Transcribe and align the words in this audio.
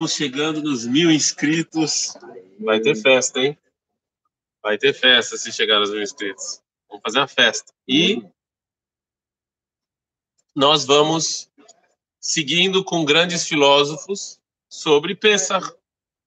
Estamos 0.00 0.14
chegando 0.14 0.62
nos 0.62 0.86
mil 0.86 1.10
inscritos. 1.10 2.14
Vai 2.60 2.78
ter 2.78 2.94
festa, 2.94 3.40
hein? 3.40 3.58
Vai 4.62 4.78
ter 4.78 4.92
festa 4.92 5.36
se 5.36 5.50
chegar 5.50 5.78
aos 5.78 5.90
mil 5.90 6.00
inscritos. 6.00 6.62
Vamos 6.88 7.02
fazer 7.02 7.18
uma 7.18 7.26
festa. 7.26 7.72
E 7.88 8.24
nós 10.54 10.84
vamos 10.84 11.50
seguindo 12.20 12.84
com 12.84 13.04
grandes 13.04 13.44
filósofos 13.48 14.40
sobre 14.70 15.16
Pesach, 15.16 15.68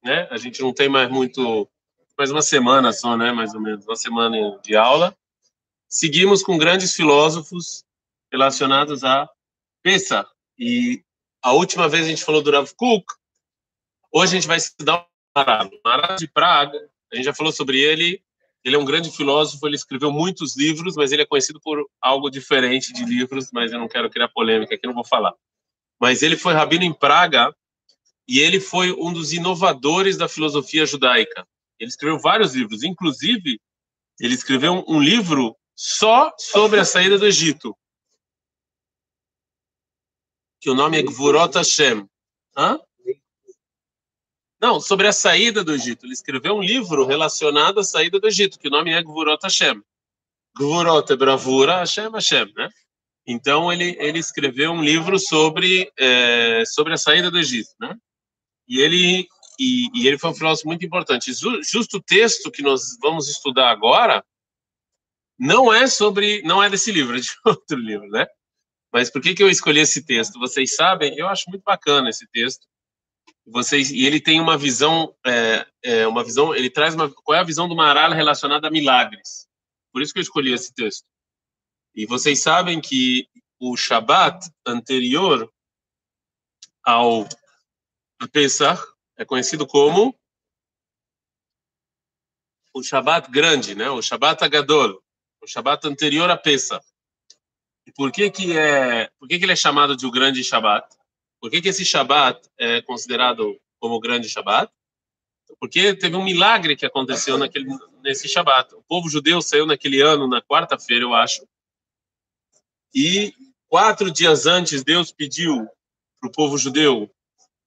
né? 0.03 0.27
A 0.29 0.35
gente 0.35 0.61
não 0.61 0.73
tem 0.73 0.89
mais 0.89 1.09
muito, 1.09 1.65
mais 2.17 2.29
uma 2.29 2.41
semana 2.41 2.91
só, 2.91 3.15
né? 3.15 3.31
Mais 3.31 3.53
ou 3.53 3.61
menos 3.61 3.85
uma 3.85 3.95
semana 3.95 4.59
de 4.61 4.75
aula. 4.75 5.17
Seguimos 5.87 6.43
com 6.43 6.57
grandes 6.57 6.93
filósofos 6.93 7.85
relacionados 8.29 9.05
a 9.05 9.29
Pesach. 9.81 10.29
E 10.59 11.01
a 11.41 11.53
última 11.53 11.87
vez 11.87 12.05
a 12.05 12.09
gente 12.09 12.25
falou 12.25 12.41
do 12.41 12.51
Rav 12.51 12.69
Kuk, 12.75 13.20
Hoje 14.13 14.33
a 14.33 14.39
gente 14.39 14.47
vai 14.47 14.57
estudar 14.57 14.99
o 14.99 15.05
Maral. 15.33 15.69
Maral 15.85 16.17
de 16.17 16.27
Praga, 16.27 16.77
a 17.11 17.15
gente 17.15 17.23
já 17.23 17.33
falou 17.33 17.53
sobre 17.53 17.79
ele. 17.79 18.21
Ele 18.63 18.75
é 18.75 18.79
um 18.79 18.83
grande 18.83 19.09
filósofo, 19.09 19.65
ele 19.65 19.75
escreveu 19.75 20.11
muitos 20.11 20.55
livros, 20.57 20.95
mas 20.95 21.11
ele 21.11 21.21
é 21.21 21.25
conhecido 21.25 21.59
por 21.61 21.89
algo 22.01 22.29
diferente 22.29 22.91
de 22.91 23.05
livros, 23.05 23.49
mas 23.53 23.71
eu 23.71 23.79
não 23.79 23.87
quero 23.87 24.09
criar 24.09 24.27
polêmica 24.27 24.75
aqui, 24.75 24.85
não 24.85 24.93
vou 24.93 25.05
falar. 25.05 25.33
Mas 25.99 26.21
ele 26.21 26.35
foi 26.35 26.53
rabino 26.53 26.83
em 26.83 26.93
Praga 26.93 27.55
e 28.27 28.39
ele 28.39 28.59
foi 28.59 28.91
um 28.91 29.13
dos 29.13 29.31
inovadores 29.31 30.17
da 30.17 30.27
filosofia 30.27 30.85
judaica. 30.85 31.47
Ele 31.79 31.89
escreveu 31.89 32.19
vários 32.19 32.53
livros, 32.53 32.83
inclusive 32.83 33.59
ele 34.19 34.33
escreveu 34.33 34.83
um 34.87 34.99
livro 34.99 35.55
só 35.73 36.31
sobre 36.37 36.79
a 36.79 36.85
saída 36.85 37.17
do 37.17 37.25
Egito, 37.25 37.75
que 40.59 40.69
o 40.69 40.75
nome 40.75 40.99
é 40.99 41.01
Gvurot 41.01 41.57
Hashem. 41.57 42.07
Hã? 42.55 42.77
Não, 44.61 44.79
sobre 44.79 45.07
a 45.07 45.11
saída 45.11 45.63
do 45.63 45.73
Egito. 45.73 46.05
Ele 46.05 46.13
escreveu 46.13 46.55
um 46.55 46.61
livro 46.61 47.03
relacionado 47.07 47.79
à 47.79 47.83
saída 47.83 48.19
do 48.19 48.27
Egito, 48.27 48.59
que 48.59 48.67
o 48.67 48.71
nome 48.71 48.93
é 48.93 49.01
Gvurot 49.01 49.39
Hashem. 49.41 49.81
Gvurot 50.55 51.11
é 51.11 51.15
bravura, 51.15 51.79
Hashem 51.79 52.11
Hashem, 52.11 52.53
né? 52.55 52.69
Então 53.25 53.73
ele 53.73 53.95
ele 53.99 54.19
escreveu 54.19 54.71
um 54.71 54.83
livro 54.83 55.17
sobre 55.17 55.91
é, 55.97 56.63
sobre 56.65 56.93
a 56.93 56.97
saída 56.97 57.31
do 57.31 57.39
Egito, 57.39 57.71
né? 57.79 57.95
E 58.67 58.79
ele 58.79 59.27
e, 59.59 59.89
e, 59.95 60.07
ele 60.07 60.17
foi 60.17 60.29
um 60.29 60.35
filósofo 60.35 60.67
muito 60.67 60.85
importante. 60.85 61.31
Justo 61.33 61.97
o 61.97 62.01
texto 62.01 62.51
que 62.51 62.61
nós 62.61 62.97
vamos 63.01 63.29
estudar 63.29 63.69
agora 63.71 64.23
não 65.39 65.73
é 65.73 65.87
sobre 65.87 66.43
não 66.43 66.61
é 66.61 66.69
desse 66.69 66.91
livro, 66.91 67.17
é 67.17 67.19
de 67.19 67.31
outro 67.45 67.77
livro, 67.77 68.07
né? 68.09 68.27
Mas 68.93 69.09
por 69.09 69.21
que 69.21 69.33
que 69.33 69.41
eu 69.41 69.49
escolhi 69.49 69.79
esse 69.79 70.05
texto? 70.05 70.39
Vocês 70.39 70.75
sabem, 70.75 71.15
eu 71.17 71.27
acho 71.27 71.49
muito 71.49 71.63
bacana 71.63 72.09
esse 72.09 72.27
texto 72.27 72.67
vocês 73.45 73.91
e 73.91 74.05
ele 74.05 74.19
tem 74.19 74.39
uma 74.39 74.57
visão 74.57 75.15
é, 75.25 75.67
é, 75.83 76.07
uma 76.07 76.23
visão 76.23 76.53
ele 76.53 76.69
traz 76.69 76.93
uma 76.93 77.09
qual 77.09 77.37
é 77.37 77.39
a 77.39 77.45
visão 77.45 77.67
do 77.67 77.75
Maral 77.75 78.11
relacionada 78.11 78.67
a 78.67 78.71
milagres? 78.71 79.47
Por 79.91 80.01
isso 80.01 80.13
que 80.13 80.19
eu 80.19 80.23
escolhi 80.23 80.53
esse 80.53 80.73
texto. 80.73 81.05
E 81.93 82.05
vocês 82.05 82.41
sabem 82.41 82.79
que 82.79 83.27
o 83.59 83.75
Shabat 83.75 84.49
anterior 84.65 85.51
ao 86.83 87.27
Pesach 88.31 88.81
é 89.17 89.25
conhecido 89.25 89.67
como 89.67 90.15
o 92.73 92.83
Shabat 92.83 93.29
grande 93.29 93.75
né? 93.75 93.89
O 93.89 94.01
Shabat 94.01 94.43
Agadol 94.43 95.01
o 95.41 95.47
Shabat 95.47 95.87
anterior 95.87 96.29
a 96.29 96.37
Pesach. 96.37 96.85
E 97.85 97.91
por 97.91 98.11
que 98.11 98.29
que 98.29 98.55
é 98.55 99.09
por 99.19 99.27
que 99.27 99.39
que 99.39 99.45
ele 99.45 99.53
é 99.53 99.55
chamado 99.55 99.97
de 99.97 100.05
o 100.05 100.11
grande 100.11 100.43
Shabat 100.43 100.87
por 101.41 101.49
que, 101.49 101.61
que 101.61 101.69
esse 101.69 101.83
Shabat 101.83 102.39
é 102.57 102.81
considerado 102.83 103.59
como 103.79 103.95
o 103.95 103.99
grande 103.99 104.29
Shabat? 104.29 104.71
Porque 105.59 105.95
teve 105.95 106.15
um 106.15 106.23
milagre 106.23 106.75
que 106.75 106.85
aconteceu 106.85 107.37
naquele, 107.37 107.67
nesse 108.01 108.29
Shabat. 108.29 108.75
O 108.75 108.83
povo 108.83 109.09
judeu 109.09 109.41
saiu 109.41 109.65
naquele 109.65 110.01
ano, 110.01 110.27
na 110.27 110.41
quarta-feira, 110.41 111.03
eu 111.03 111.13
acho, 111.13 111.45
e 112.93 113.33
quatro 113.67 114.11
dias 114.11 114.45
antes 114.45 114.83
Deus 114.83 115.11
pediu 115.11 115.67
para 116.19 116.29
o 116.29 116.31
povo 116.31 116.57
judeu 116.57 117.09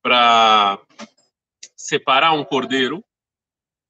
para 0.02 0.78
separar 1.76 2.32
um 2.32 2.44
cordeiro, 2.44 3.02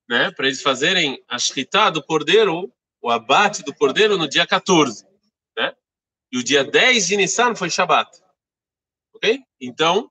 né, 0.08 0.30
para 0.30 0.46
eles 0.46 0.62
fazerem 0.62 1.22
a 1.28 1.38
shritá 1.38 1.90
do 1.90 2.02
cordeiro, 2.02 2.72
o 3.02 3.10
abate 3.10 3.62
do 3.62 3.74
cordeiro 3.74 4.16
no 4.16 4.28
dia 4.28 4.46
14, 4.46 5.04
né? 5.56 5.74
E 6.32 6.38
o 6.38 6.42
dia 6.42 6.64
10 6.64 7.08
de 7.08 7.16
Nissan 7.16 7.54
foi 7.54 7.68
Shabat? 7.68 8.23
Então, 9.64 10.10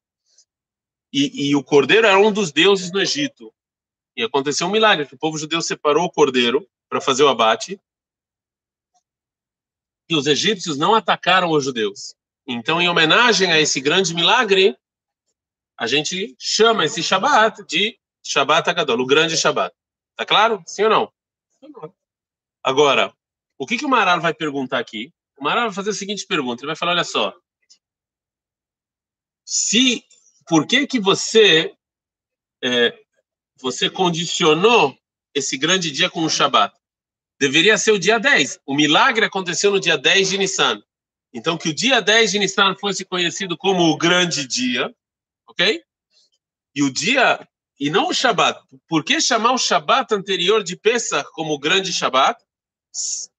e, 1.11 1.49
e, 1.49 1.55
o 1.55 1.63
cordeiro 1.63 2.07
era 2.07 2.17
um 2.17 2.31
dos 2.31 2.51
deuses 2.51 2.91
no 2.91 2.99
Egito. 2.99 3.53
E 4.15 4.23
aconteceu 4.23 4.67
um 4.67 4.71
milagre, 4.71 5.05
que 5.05 5.15
o 5.15 5.17
povo 5.17 5.37
judeu 5.37 5.61
separou 5.61 6.05
o 6.05 6.11
cordeiro 6.11 6.67
para 6.89 6.99
fazer 6.99 7.23
o 7.23 7.29
abate, 7.29 7.79
e 10.09 10.15
os 10.15 10.27
egípcios 10.27 10.77
não 10.77 10.95
atacaram 10.95 11.51
os 11.51 11.63
judeus. 11.63 12.15
Então, 12.45 12.81
em 12.81 12.89
homenagem 12.89 13.51
a 13.51 13.59
esse 13.59 13.79
grande 13.79 14.13
milagre, 14.13 14.77
a 15.77 15.87
gente 15.87 16.35
chama 16.37 16.85
esse 16.85 17.01
Shabat 17.01 17.63
de 17.65 17.97
Shabat 18.23 18.69
Agadol, 18.69 18.99
o 18.99 19.05
grande 19.05 19.37
Shabat. 19.37 19.73
Tá 20.15 20.25
claro? 20.25 20.61
Sim 20.65 20.83
ou 20.83 20.89
não? 20.89 21.13
Agora, 22.61 23.13
o 23.57 23.65
que, 23.65 23.77
que 23.77 23.85
o 23.85 23.89
Maral 23.89 24.19
vai 24.19 24.33
perguntar 24.33 24.79
aqui? 24.79 25.13
O 25.37 25.43
Maral 25.43 25.65
vai 25.65 25.73
fazer 25.73 25.91
a 25.91 25.93
seguinte 25.93 26.27
pergunta: 26.27 26.61
ele 26.61 26.67
vai 26.67 26.75
falar, 26.75 26.91
olha 26.91 27.03
só, 27.03 27.33
se 29.45 30.03
por 30.47 30.65
que 30.67 30.87
que 30.87 30.99
você 30.99 31.73
é, 32.63 32.93
você 33.61 33.89
condicionou 33.89 34.97
esse 35.33 35.57
grande 35.57 35.91
dia 35.91 36.09
com 36.09 36.23
o 36.23 36.29
Shabat? 36.29 36.75
Deveria 37.39 37.77
ser 37.77 37.91
o 37.91 37.99
dia 37.99 38.19
10. 38.19 38.59
O 38.65 38.75
milagre 38.75 39.25
aconteceu 39.25 39.71
no 39.71 39.79
dia 39.79 39.97
10 39.97 40.29
de 40.29 40.37
Nissan. 40.37 40.81
Então, 41.33 41.57
que 41.57 41.69
o 41.69 41.73
dia 41.73 41.99
10 41.99 42.31
de 42.31 42.39
Nissan 42.39 42.75
fosse 42.75 43.03
conhecido 43.03 43.57
como 43.57 43.83
o 43.83 43.97
grande 43.97 44.47
dia, 44.47 44.93
ok? 45.47 45.81
E 46.75 46.83
o 46.83 46.91
dia, 46.91 47.45
e 47.79 47.89
não 47.89 48.09
o 48.09 48.13
Shabat. 48.13 48.59
Por 48.87 49.03
que 49.03 49.19
chamar 49.19 49.53
o 49.53 49.57
Shabat 49.57 50.13
anterior 50.13 50.63
de 50.63 50.75
Pesach 50.75 51.29
como 51.33 51.53
o 51.53 51.59
grande 51.59 51.91
Shabat? 51.91 52.39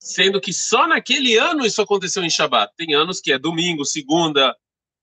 Sendo 0.00 0.41
que 0.41 0.53
só 0.53 0.88
naquele 0.88 1.37
ano 1.37 1.64
isso 1.64 1.81
aconteceu 1.81 2.25
em 2.25 2.31
Shabat. 2.31 2.72
Tem 2.76 2.94
anos 2.94 3.20
que 3.20 3.32
é 3.32 3.38
domingo, 3.38 3.84
segunda, 3.84 4.54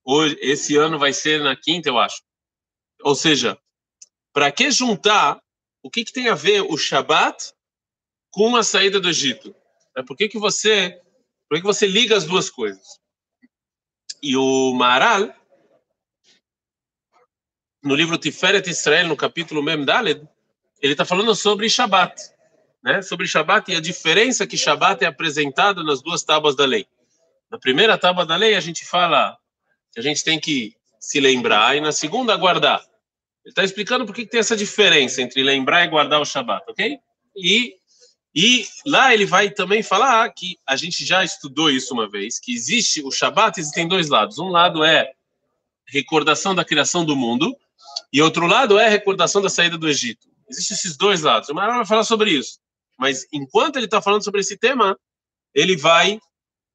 Hoje, 0.03 0.37
esse 0.41 0.75
ano 0.75 0.97
vai 0.97 1.13
ser 1.13 1.41
na 1.41 1.55
quinta, 1.55 1.89
eu 1.89 1.99
acho. 1.99 2.21
Ou 3.03 3.15
seja, 3.15 3.57
para 4.33 4.51
que 4.51 4.71
juntar 4.71 5.41
o 5.83 5.89
que, 5.89 6.05
que 6.05 6.13
tem 6.13 6.29
a 6.29 6.35
ver 6.35 6.61
o 6.61 6.77
Shabat 6.77 7.53
com 8.31 8.55
a 8.55 8.63
saída 8.63 8.99
do 8.99 9.09
Egito? 9.09 9.55
É, 9.95 10.03
por 10.03 10.15
que, 10.15 10.29
que 10.29 10.39
você 10.39 11.01
por 11.49 11.55
que, 11.55 11.61
que 11.61 11.67
você 11.67 11.85
liga 11.85 12.15
as 12.15 12.25
duas 12.25 12.49
coisas? 12.49 12.99
E 14.23 14.37
o 14.37 14.73
Maharal, 14.73 15.35
no 17.83 17.93
livro 17.93 18.17
Tiferet 18.17 18.69
Israel, 18.69 19.07
no 19.07 19.17
capítulo 19.17 19.61
Mem 19.61 19.83
Daled, 19.83 20.25
ele 20.81 20.93
está 20.93 21.03
falando 21.03 21.35
sobre 21.35 21.69
Shabat, 21.69 22.15
né? 22.81 23.01
Sobre 23.01 23.27
Shabat 23.27 23.69
e 23.71 23.75
a 23.75 23.81
diferença 23.81 24.47
que 24.47 24.57
Shabat 24.57 25.03
é 25.03 25.07
apresentado 25.07 25.83
nas 25.83 26.01
duas 26.01 26.23
tábuas 26.23 26.55
da 26.55 26.65
lei. 26.65 26.87
Na 27.49 27.59
primeira 27.59 27.97
tábua 27.97 28.25
da 28.25 28.35
lei 28.35 28.55
a 28.55 28.61
gente 28.61 28.85
fala 28.85 29.37
que 29.91 29.99
a 29.99 30.03
gente 30.03 30.23
tem 30.23 30.39
que 30.39 30.75
se 30.99 31.19
lembrar 31.19 31.75
e 31.75 31.81
na 31.81 31.91
segunda 31.91 32.35
guardar. 32.37 32.79
Ele 33.43 33.51
está 33.51 33.63
explicando 33.63 34.05
por 34.05 34.13
que, 34.13 34.25
tem 34.25 34.39
essa 34.39 34.55
diferença 34.55 35.21
entre 35.21 35.41
lembrar 35.41 35.83
e 35.83 35.87
guardar 35.87 36.21
o 36.21 36.25
Shabat, 36.25 36.63
ok? 36.69 36.99
E, 37.35 37.75
e 38.35 38.67
lá 38.85 39.13
ele 39.13 39.25
vai 39.25 39.49
também 39.49 39.81
falar 39.81 40.29
que 40.29 40.57
a 40.67 40.75
gente 40.75 41.03
já 41.03 41.23
estudou 41.23 41.69
isso 41.69 41.93
uma 41.93 42.07
vez, 42.07 42.39
que 42.39 42.53
existe 42.53 43.03
o 43.03 43.11
Shabat, 43.11 43.59
existem 43.59 43.87
dois 43.87 44.09
lados. 44.09 44.37
Um 44.37 44.49
lado 44.49 44.83
é 44.83 45.11
recordação 45.87 46.53
da 46.53 46.63
criação 46.63 47.03
do 47.03 47.15
mundo 47.15 47.55
e 48.13 48.21
outro 48.21 48.45
lado 48.45 48.77
é 48.77 48.87
recordação 48.87 49.41
da 49.41 49.49
saída 49.49 49.77
do 49.77 49.89
Egito. 49.89 50.27
Existem 50.49 50.75
esses 50.75 50.95
dois 50.95 51.21
lados. 51.21 51.49
O 51.49 51.55
Mara 51.55 51.73
vai 51.73 51.85
falar 51.85 52.03
sobre 52.03 52.31
isso. 52.31 52.59
Mas 52.99 53.25
enquanto 53.33 53.77
ele 53.77 53.85
está 53.85 54.01
falando 54.01 54.23
sobre 54.23 54.41
esse 54.41 54.55
tema, 54.55 54.97
ele 55.55 55.75
vai 55.75 56.19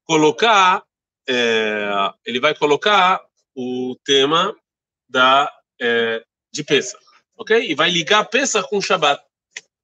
colocar 0.04 0.82
é, 1.28 2.12
ele 2.24 2.40
vai 2.40 2.54
colocar 2.54 3.20
o 3.54 3.96
tema 4.04 4.54
da, 5.08 5.52
é, 5.80 6.24
de 6.52 6.62
Pesach, 6.64 7.02
ok? 7.36 7.70
E 7.70 7.74
vai 7.74 7.90
ligar 7.90 8.24
Pesach 8.26 8.68
com 8.68 8.78
o 8.78 8.82
Shabat. 8.82 9.22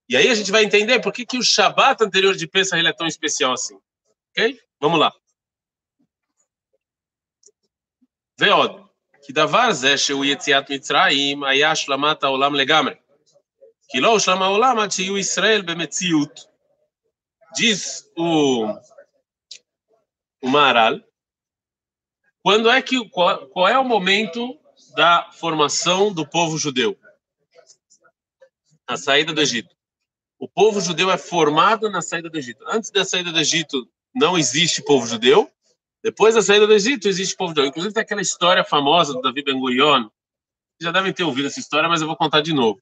E 0.09 0.17
aí 0.17 0.29
a 0.29 0.35
gente 0.35 0.51
vai 0.51 0.65
entender 0.65 1.01
por 1.01 1.13
que, 1.13 1.25
que 1.25 1.39
o 1.39 1.43
Shabat 1.43 2.03
anterior 2.05 2.35
de 2.35 2.47
Pesach 2.47 2.79
ele 2.79 2.89
é 2.89 2.93
tão 2.93 3.07
especial 3.07 3.53
assim, 3.53 3.79
ok? 4.31 4.61
Vamos 4.81 4.99
lá. 4.99 5.13
Veod, 8.39 8.83
que 9.25 9.33
davar 9.33 9.73
ze 9.73 10.13
o 10.13 10.25
yetziat 10.25 10.69
mitzrayim 10.69 11.45
haya 11.45 11.73
shlamat 11.75 12.25
haolam 12.25 12.53
legamre. 12.53 12.99
Que 13.89 14.01
lá 14.01 14.11
lo 14.11 14.19
shlama 14.19 14.47
haolam 14.47 14.81
ad 14.81 15.11
o 15.11 15.19
Israel 15.19 15.63
bemetziut. 15.63 16.49
Diz 17.55 18.11
o, 18.17 18.67
o 20.43 20.49
maral 20.49 21.01
quando 22.43 22.69
é 22.71 22.83
que 22.83 23.09
qual, 23.09 23.47
qual 23.49 23.69
é 23.69 23.79
o 23.79 23.85
momento 23.85 24.59
da 24.95 25.31
formação 25.33 26.13
do 26.13 26.27
povo 26.27 26.59
judeu. 26.59 26.99
A 28.87 28.97
saída 28.97 29.33
do 29.33 29.41
Egito. 29.41 29.75
O 30.39 30.49
povo 30.49 30.81
judeu 30.81 31.11
é 31.11 31.17
formado 31.17 31.89
na 31.91 32.03
saída 32.03 32.29
do 32.29 32.37
Egito. 32.37 32.65
Antes 32.67 32.91
da 32.91 33.05
saída 33.05 33.31
do 33.31 33.39
Egito, 33.39 33.89
não 34.15 34.37
existe 34.37 34.83
povo 34.83 35.07
judeu. 35.07 35.51
Depois 36.03 36.35
da 36.35 36.43
saída 36.43 36.67
do 36.67 36.73
Egito, 36.73 37.09
existe 37.09 37.37
povo 37.37 37.51
judeu. 37.51 37.67
Inclusive, 37.67 37.95
tem 37.95 38.03
aquela 38.03 38.21
história 38.21 38.65
famosa 38.65 39.15
do 39.15 39.21
Davi 39.21 39.43
Ben 39.43 39.59
Gurion. 39.59 40.09
Já 40.81 40.91
devem 40.91 41.13
ter 41.13 41.23
ouvido 41.23 41.47
essa 41.47 41.61
história, 41.61 41.89
mas 41.89 42.01
eu 42.01 42.09
vou 42.09 42.17
contar 42.17 42.41
de 42.41 42.53
novo. 42.53 42.81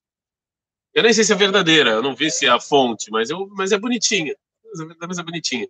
Eu 0.94 1.02
nem 1.02 1.12
sei 1.12 1.22
se 1.22 1.32
é 1.32 1.36
verdadeira, 1.36 1.90
eu 1.90 2.02
não 2.02 2.16
vi 2.16 2.30
se 2.30 2.46
é 2.46 2.48
a 2.48 2.58
fonte, 2.58 3.10
mas, 3.12 3.30
eu, 3.30 3.46
mas 3.52 3.70
é 3.70 3.78
bonitinha. 3.78 4.34
Mas 5.06 5.18
é 5.18 5.22
bonitinha. 5.22 5.68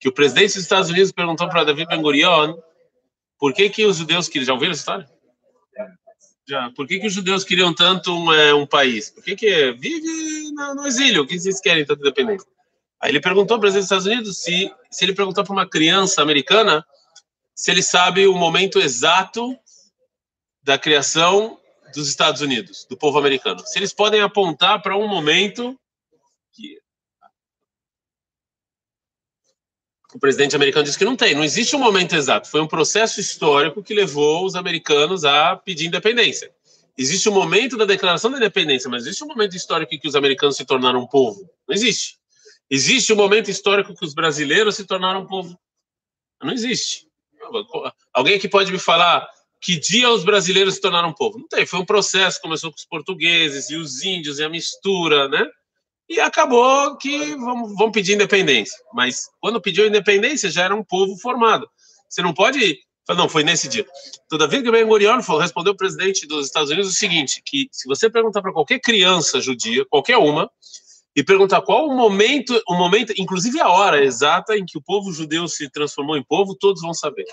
Que 0.00 0.08
o 0.08 0.12
presidente 0.12 0.54
dos 0.54 0.62
Estados 0.62 0.88
Unidos 0.88 1.12
perguntou 1.12 1.48
para 1.48 1.64
Davi 1.64 1.84
Ben 1.84 2.00
Gurion 2.00 2.56
por 3.42 3.52
que, 3.52 3.68
que 3.68 3.84
os 3.84 3.96
judeus 3.96 4.28
queriam. 4.28 4.46
Já 4.46 4.52
ouviram 4.52 4.70
essa 4.70 4.82
história? 4.82 5.10
Já. 6.48 6.70
Por 6.76 6.86
que, 6.86 7.00
que 7.00 7.08
os 7.08 7.12
judeus 7.12 7.42
queriam 7.42 7.74
tanto 7.74 8.16
um, 8.16 8.32
é, 8.32 8.54
um 8.54 8.64
país? 8.64 9.10
Por 9.10 9.24
que, 9.24 9.34
que 9.34 9.72
vive 9.72 10.52
no, 10.52 10.76
no 10.76 10.86
exílio? 10.86 11.22
O 11.22 11.26
que 11.26 11.36
vocês 11.36 11.60
querem 11.60 11.84
tanto 11.84 12.02
independência? 12.02 12.48
Aí 13.00 13.10
ele 13.10 13.20
perguntou 13.20 13.58
presidente 13.58 13.80
dos 13.80 13.86
Estados 13.86 14.06
Unidos 14.06 14.38
se, 14.38 14.72
se 14.92 15.04
ele 15.04 15.12
perguntou 15.12 15.42
para 15.42 15.52
uma 15.52 15.68
criança 15.68 16.22
americana 16.22 16.86
se 17.52 17.72
ele 17.72 17.82
sabe 17.82 18.28
o 18.28 18.34
momento 18.34 18.78
exato 18.78 19.58
da 20.62 20.78
criação 20.78 21.58
dos 21.92 22.08
Estados 22.08 22.42
Unidos, 22.42 22.86
do 22.88 22.96
povo 22.96 23.18
americano. 23.18 23.60
Se 23.66 23.76
eles 23.76 23.92
podem 23.92 24.20
apontar 24.20 24.80
para 24.82 24.96
um 24.96 25.08
momento 25.08 25.76
que 26.52 26.78
o 30.14 30.18
presidente 30.18 30.54
americano 30.54 30.84
disse 30.84 30.98
que 30.98 31.04
não 31.04 31.16
tem, 31.16 31.34
não 31.34 31.44
existe 31.44 31.74
um 31.74 31.78
momento 31.78 32.14
exato. 32.14 32.48
Foi 32.48 32.60
um 32.60 32.66
processo 32.66 33.20
histórico 33.20 33.82
que 33.82 33.94
levou 33.94 34.44
os 34.44 34.54
americanos 34.54 35.24
a 35.24 35.56
pedir 35.56 35.86
independência. 35.86 36.50
Existe 36.96 37.28
um 37.28 37.32
momento 37.32 37.76
da 37.76 37.86
declaração 37.86 38.30
da 38.30 38.36
independência, 38.36 38.90
mas 38.90 39.04
existe 39.04 39.24
um 39.24 39.28
momento 39.28 39.56
histórico 39.56 39.94
em 39.94 39.98
que 39.98 40.06
os 40.06 40.14
americanos 40.14 40.56
se 40.56 40.64
tornaram 40.64 41.00
um 41.00 41.06
povo? 41.06 41.48
Não 41.66 41.74
existe. 41.74 42.18
Existe 42.68 43.12
um 43.12 43.16
momento 43.16 43.50
histórico 43.50 43.94
que 43.94 44.04
os 44.04 44.14
brasileiros 44.14 44.76
se 44.76 44.84
tornaram 44.84 45.22
um 45.22 45.26
povo? 45.26 45.58
Não 46.42 46.52
existe. 46.52 47.06
Alguém 48.12 48.38
que 48.38 48.48
pode 48.48 48.70
me 48.70 48.78
falar 48.78 49.26
que 49.60 49.78
dia 49.78 50.10
os 50.10 50.24
brasileiros 50.24 50.74
se 50.74 50.80
tornaram 50.80 51.08
um 51.08 51.14
povo? 51.14 51.38
Não 51.38 51.48
tem. 51.48 51.64
Foi 51.64 51.80
um 51.80 51.84
processo, 51.86 52.40
começou 52.40 52.70
com 52.70 52.76
os 52.76 52.84
portugueses 52.84 53.70
e 53.70 53.76
os 53.76 54.02
índios 54.02 54.38
e 54.38 54.44
a 54.44 54.48
mistura, 54.48 55.28
né? 55.28 55.46
E 56.12 56.20
acabou 56.20 56.94
que 56.98 57.34
vamos, 57.36 57.74
vamos 57.74 57.92
pedir 57.92 58.12
independência. 58.12 58.78
Mas 58.92 59.30
quando 59.40 59.62
pediu 59.62 59.86
independência, 59.86 60.50
já 60.50 60.64
era 60.64 60.76
um 60.76 60.84
povo 60.84 61.16
formado. 61.16 61.66
Você 62.06 62.20
não 62.20 62.34
pode 62.34 62.78
não, 63.08 63.28
foi 63.28 63.42
nesse 63.42 63.68
dia. 63.68 63.84
Todavia 64.28 64.62
que 64.62 64.70
Ben 64.70 64.86
Gurion 64.86 65.18
respondeu 65.38 65.72
ao 65.72 65.76
presidente 65.76 66.26
dos 66.26 66.46
Estados 66.46 66.70
Unidos 66.70 66.90
o 66.90 66.94
seguinte, 66.94 67.42
que 67.44 67.68
se 67.72 67.88
você 67.88 68.08
perguntar 68.08 68.40
para 68.42 68.52
qualquer 68.52 68.78
criança 68.78 69.40
judia, 69.40 69.84
qualquer 69.86 70.18
uma, 70.18 70.50
e 71.14 71.22
perguntar 71.22 71.62
qual 71.62 71.88
o 71.88 71.96
momento, 71.96 72.62
o 72.68 72.74
momento, 72.74 73.12
inclusive 73.18 73.60
a 73.60 73.68
hora 73.68 74.04
exata 74.04 74.56
em 74.56 74.64
que 74.64 74.78
o 74.78 74.82
povo 74.82 75.12
judeu 75.12 75.48
se 75.48 75.68
transformou 75.68 76.16
em 76.16 76.22
povo, 76.22 76.54
todos 76.54 76.80
vão 76.80 76.94
saber. 76.94 77.26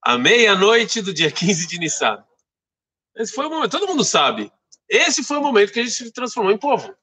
A 0.00 0.16
meia-noite 0.16 1.02
do 1.02 1.12
dia 1.12 1.30
15 1.32 1.66
de 1.66 1.78
Nissan. 1.78 2.24
Esse 3.16 3.32
foi 3.32 3.46
o 3.46 3.50
momento, 3.50 3.70
todo 3.72 3.86
mundo 3.86 4.04
sabe. 4.04 4.50
Esse 4.88 5.22
foi 5.22 5.36
o 5.36 5.42
momento 5.42 5.72
que 5.72 5.80
a 5.80 5.82
gente 5.82 5.94
se 5.94 6.12
transformou 6.12 6.52
em 6.52 6.58
povo. 6.58 6.94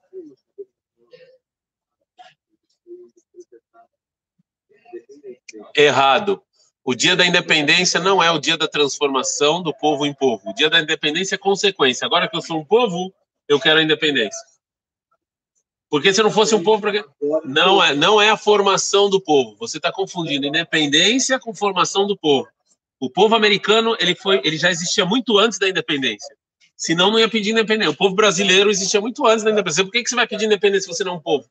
Errado. 5.76 6.42
O 6.84 6.96
dia 6.96 7.16
da 7.16 7.26
independência 7.26 8.00
não 8.00 8.22
é 8.22 8.32
o 8.32 8.40
dia 8.40 8.58
da 8.58 8.68
transformação 8.68 9.62
do 9.62 9.74
povo 9.74 10.06
em 10.06 10.14
povo. 10.14 10.50
O 10.50 10.54
dia 10.54 10.70
da 10.70 10.80
independência 10.80 11.36
é 11.36 11.38
consequência. 11.38 12.06
Agora 12.06 12.28
que 12.28 12.36
eu 12.36 12.42
sou 12.42 12.60
um 12.60 12.66
povo, 12.66 13.14
eu 13.48 13.60
quero 13.60 13.80
a 13.80 13.84
independência. 13.84 14.40
Porque 15.90 16.14
se 16.14 16.22
não 16.22 16.30
fosse 16.32 16.54
um 16.54 16.64
povo, 16.64 16.86
não 17.44 17.84
é, 17.84 17.96
não 17.96 18.22
é 18.22 18.30
a 18.30 18.38
formação 18.38 19.10
do 19.10 19.20
povo. 19.20 19.56
Você 19.60 19.78
está 19.78 19.92
confundindo 19.92 20.46
independência 20.46 21.40
com 21.40 21.54
formação 21.54 22.06
do 22.06 22.16
povo. 22.16 22.48
O 23.00 23.10
povo 23.10 23.36
americano 23.36 23.96
ele 24.00 24.14
foi, 24.14 24.42
ele 24.44 24.58
já 24.58 24.70
existia 24.70 25.06
muito 25.06 25.38
antes 25.38 25.58
da 25.58 25.68
independência. 25.68 26.36
Senão 26.76 27.12
não 27.12 27.20
ia 27.20 27.30
pedir 27.30 27.52
independência. 27.52 27.92
O 27.92 27.98
povo 27.98 28.14
brasileiro 28.14 28.70
existia 28.70 29.02
muito 29.02 29.26
antes 29.26 29.44
da 29.44 29.52
independência. 29.52 29.84
Por 29.84 29.92
que, 29.92 30.04
que 30.04 30.10
você 30.10 30.16
vai 30.16 30.28
pedir 30.28 30.46
independência 30.46 30.92
se 30.92 30.96
você 30.96 31.04
não 31.04 31.14
é 31.14 31.16
um 31.16 31.22
povo? 31.22 31.50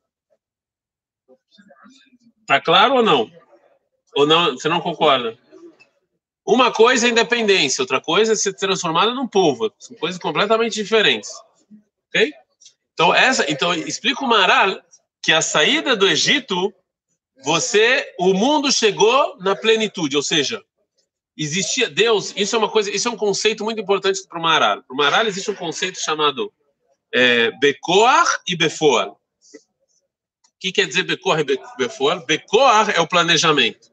Tá 2.47 2.61
claro 2.61 2.95
ou 2.95 3.03
não? 3.03 3.29
Ou 4.15 4.25
não? 4.25 4.51
Você 4.51 4.67
não 4.69 4.81
concorda? 4.81 5.37
Uma 6.45 6.71
coisa 6.71 7.07
é 7.07 7.11
independência, 7.11 7.81
outra 7.81 8.01
coisa 8.01 8.33
é 8.33 8.35
ser 8.35 8.53
transformado 8.53 9.13
num 9.13 9.27
povo. 9.27 9.71
São 9.77 9.95
coisas 9.97 10.19
completamente 10.19 10.73
diferentes. 10.73 11.29
Ok? 12.07 12.33
Então, 12.93 13.13
essa, 13.13 13.49
então 13.49 13.73
explica 13.73 14.23
o 14.23 14.27
Maral 14.27 14.81
que 15.21 15.31
a 15.31 15.41
saída 15.41 15.95
do 15.95 16.07
Egito, 16.07 16.73
você, 17.43 18.13
o 18.17 18.33
mundo 18.33 18.71
chegou 18.71 19.37
na 19.39 19.55
plenitude, 19.55 20.15
ou 20.17 20.23
seja, 20.23 20.61
existia 21.37 21.89
Deus. 21.89 22.33
Isso 22.35 22.55
é 22.55 22.59
uma 22.59 22.69
coisa, 22.69 22.89
isso 22.89 23.07
é 23.07 23.11
um 23.11 23.17
conceito 23.17 23.63
muito 23.63 23.79
importante 23.79 24.21
para 24.27 24.39
o 24.39 24.41
Maral. 24.41 24.83
Para 24.83 24.93
o 24.93 24.97
Maral 24.97 25.27
existe 25.27 25.51
um 25.51 25.55
conceito 25.55 25.99
chamado 25.99 26.51
é, 27.13 27.51
e 28.47 28.55
Befor. 28.55 29.07
O 29.07 29.17
que 30.59 30.71
quer 30.71 30.87
dizer 30.87 31.03
Becoar 31.03 31.39
e 31.39 31.45
Befor? 31.77 32.25
Becoar 32.25 32.89
é 32.89 32.99
o 32.99 33.07
planejamento. 33.07 33.89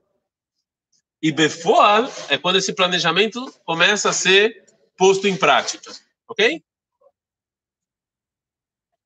E 1.27 1.33
Befor 1.33 2.09
é 2.29 2.39
quando 2.39 2.55
esse 2.55 2.73
planejamento 2.73 3.53
começa 3.65 4.11
a 4.11 4.13
ser 4.13 4.65
posto 4.97 5.27
em 5.27 5.37
prática. 5.37 5.93
Ok? 6.29 6.63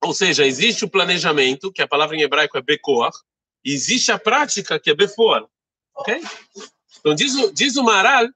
Ou 0.04 0.12
seja, 0.12 0.44
existe 0.44 0.84
o 0.84 0.90
planejamento, 0.90 1.72
que 1.72 1.80
a 1.80 1.88
palavra 1.88 2.14
em 2.14 2.20
hebraico 2.20 2.58
é 2.58 2.60
bekor, 2.60 3.10
e 3.64 3.72
existe 3.72 4.12
a 4.12 4.18
prática, 4.18 4.78
que 4.78 4.90
é 4.90 4.94
befor. 4.94 5.48
Ok? 5.94 6.22
Então, 6.98 7.14
diz 7.14 7.32
diz 7.54 7.78
o 7.78 7.82
Maral, 7.82 8.28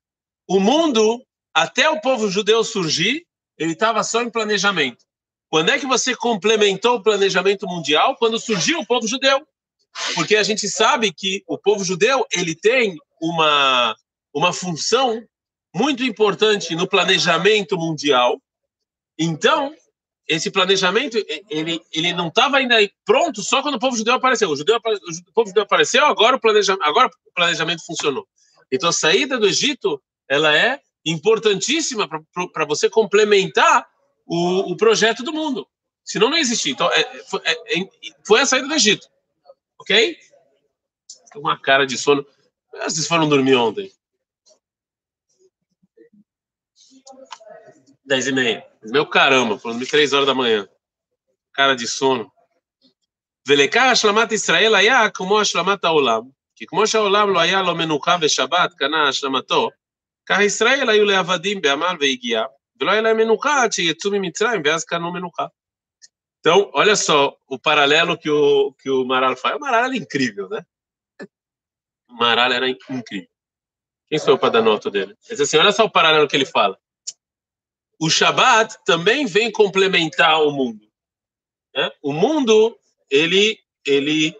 o 0.49 0.59
mundo, 0.59 1.23
até 1.53 1.87
o 1.91 2.01
povo 2.01 2.31
judeu 2.31 2.65
surgir, 2.65 3.27
ele 3.59 3.73
estava 3.73 4.03
só 4.03 4.23
em 4.23 4.31
planejamento. 4.31 5.05
Quando 5.51 5.69
é 5.69 5.79
que 5.79 5.85
você 5.85 6.17
complementou 6.17 6.97
o 6.97 7.03
planejamento 7.03 7.67
mundial? 7.67 8.17
Quando 8.17 8.41
surgiu 8.41 8.79
o 8.79 8.87
povo 8.87 9.07
judeu. 9.07 9.47
Porque 10.15 10.37
a 10.37 10.43
gente 10.43 10.71
sabe 10.71 11.13
que 11.13 11.45
o 11.47 11.59
povo 11.59 11.85
judeu 11.85 12.27
ele 12.33 12.55
tem 12.55 12.97
uma, 13.25 13.97
uma 14.33 14.53
função 14.53 15.23
muito 15.75 16.03
importante 16.05 16.75
no 16.75 16.87
planejamento 16.87 17.77
mundial. 17.77 18.41
Então, 19.19 19.75
esse 20.27 20.51
planejamento 20.51 21.19
ele, 21.51 21.81
ele 21.93 22.13
não 22.13 22.29
estava 22.29 22.57
ainda 22.57 22.77
pronto 23.05 23.43
só 23.43 23.63
quando 23.63 23.75
o 23.75 23.81
povo 23.81 23.97
judeu 23.97 24.15
apareceu. 24.15 24.51
O, 24.51 24.57
judeu, 24.57 24.77
o 24.77 25.33
povo 25.33 25.49
judeu 25.49 25.63
apareceu, 25.63 26.05
agora 26.07 26.37
o, 26.37 26.41
planejamento, 26.41 26.83
agora 26.83 27.09
o 27.09 27.33
planejamento 27.35 27.85
funcionou. 27.85 28.27
Então 28.71 28.89
a 28.89 28.93
saída 28.93 29.39
do 29.39 29.47
Egito 29.47 30.03
ela 30.29 30.57
é 30.57 30.81
importantíssima 31.05 32.09
para 32.53 32.65
você 32.65 32.89
complementar 32.89 33.87
o, 34.27 34.73
o, 34.73 34.77
projeto 34.77 35.23
do 35.23 35.33
mundo. 35.33 35.67
Senão 36.03 36.31
não 36.31 36.37
existia. 36.37 36.73
Então 36.73 36.91
é, 36.91 37.05
foi, 37.25 37.41
é, 37.45 37.81
é, 37.81 37.89
foi, 38.27 38.41
a 38.41 38.47
saída 38.47 38.69
do 38.69 38.75
Egito. 38.75 39.07
Ok? 39.79 40.17
Uma 41.37 41.61
cara 41.61 41.87
de 41.87 41.99
sono. 41.99 42.25
Vocês 42.84 43.08
foram 43.08 43.28
dormir 43.28 43.56
ontem. 43.56 43.92
Dez 48.06 48.28
e 48.28 48.32
meia. 48.32 48.66
Meu 48.84 49.06
caramba, 49.06 49.60
foram 49.60 49.76
dormir 49.76 49.90
três 49.90 50.14
horas 50.14 50.28
da 50.28 50.34
manhã. 50.34 50.68
Cara 51.54 51.76
de 51.76 51.88
sono. 51.88 52.32
ולעיקר 53.48 53.82
השלמת 53.92 54.32
ישראל 54.32 54.76
היה 54.76 55.10
כמו 55.10 55.42
השלמת 55.42 55.84
העולם. 55.84 56.22
כי 56.60 56.66
כמו 56.66 56.88
שהעולם 56.88 57.34
לא 57.34 57.40
היה 57.40 57.62
לו 57.62 57.76
מנוחה 57.76 58.18
ושבת, 58.22 58.74
קנה 58.74 59.08
השלמתו, 59.10 59.70
כך 60.26 60.40
ישראל 60.40 60.90
היו 60.90 61.06
לעבדים 61.06 61.62
בעמל 61.62 61.96
והגיעה, 62.00 62.46
ולא 62.82 62.92
היה 62.92 63.02
להם 63.02 63.18
מנוחה 63.18 63.64
עד 63.64 63.72
שיצאו 63.72 64.12
ממצרים, 64.12 64.62
ואז 64.66 64.86
קנו 64.86 65.14
מנוחה. 65.14 65.46
Então, 66.40 66.70
olha 66.74 66.96
só 66.96 67.36
o 67.48 67.60
paralelo 67.60 68.18
que 68.18 68.30
o, 68.30 68.74
que 68.80 68.90
o 68.90 69.06
Maral 69.06 69.36
faz. 69.36 69.56
O 69.56 69.60
Maral 69.60 69.86
era 69.86 69.98
incrível, 69.98 70.48
né? 70.50 70.62
Maral 72.09 72.53
era 72.53 72.69
incrível. 72.69 73.29
Quem 74.09 74.19
sou 74.19 74.35
eu 74.35 74.39
para 74.39 74.51
dar 74.51 74.63
nota 74.63 74.91
dele? 74.91 75.17
Ele 75.29 75.37
diz 75.37 75.41
assim, 75.41 75.57
olha 75.57 75.73
só 75.73 75.85
o 75.85 75.91
paralelo 75.91 76.29
que 76.29 76.37
ele 76.37 76.47
fala 76.47 76.79
o 78.01 78.11
Shabat 78.11 78.77
também 78.85 79.27
vem 79.27 79.51
complementar 79.51 80.43
o 80.43 80.51
mundo. 80.51 80.87
Né? 81.75 81.91
O 82.03 82.13
mundo, 82.13 82.77
ele, 83.11 83.59
ele, 83.85 84.37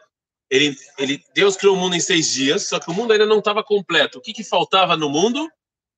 ele, 0.51 0.77
ele, 0.99 1.25
Deus 1.35 1.57
criou 1.57 1.77
o 1.77 1.79
mundo 1.79 1.97
em 1.97 2.01
seis 2.01 2.33
dias, 2.33 2.69
só 2.69 2.79
que 2.79 2.91
o 2.91 2.95
mundo 2.95 3.13
ainda 3.13 3.27
não 3.27 3.39
estava 3.39 3.63
completo. 3.63 4.19
O 4.19 4.21
que, 4.21 4.33
que 4.33 4.45
faltava 4.45 4.97
no 4.97 5.09
mundo? 5.09 5.51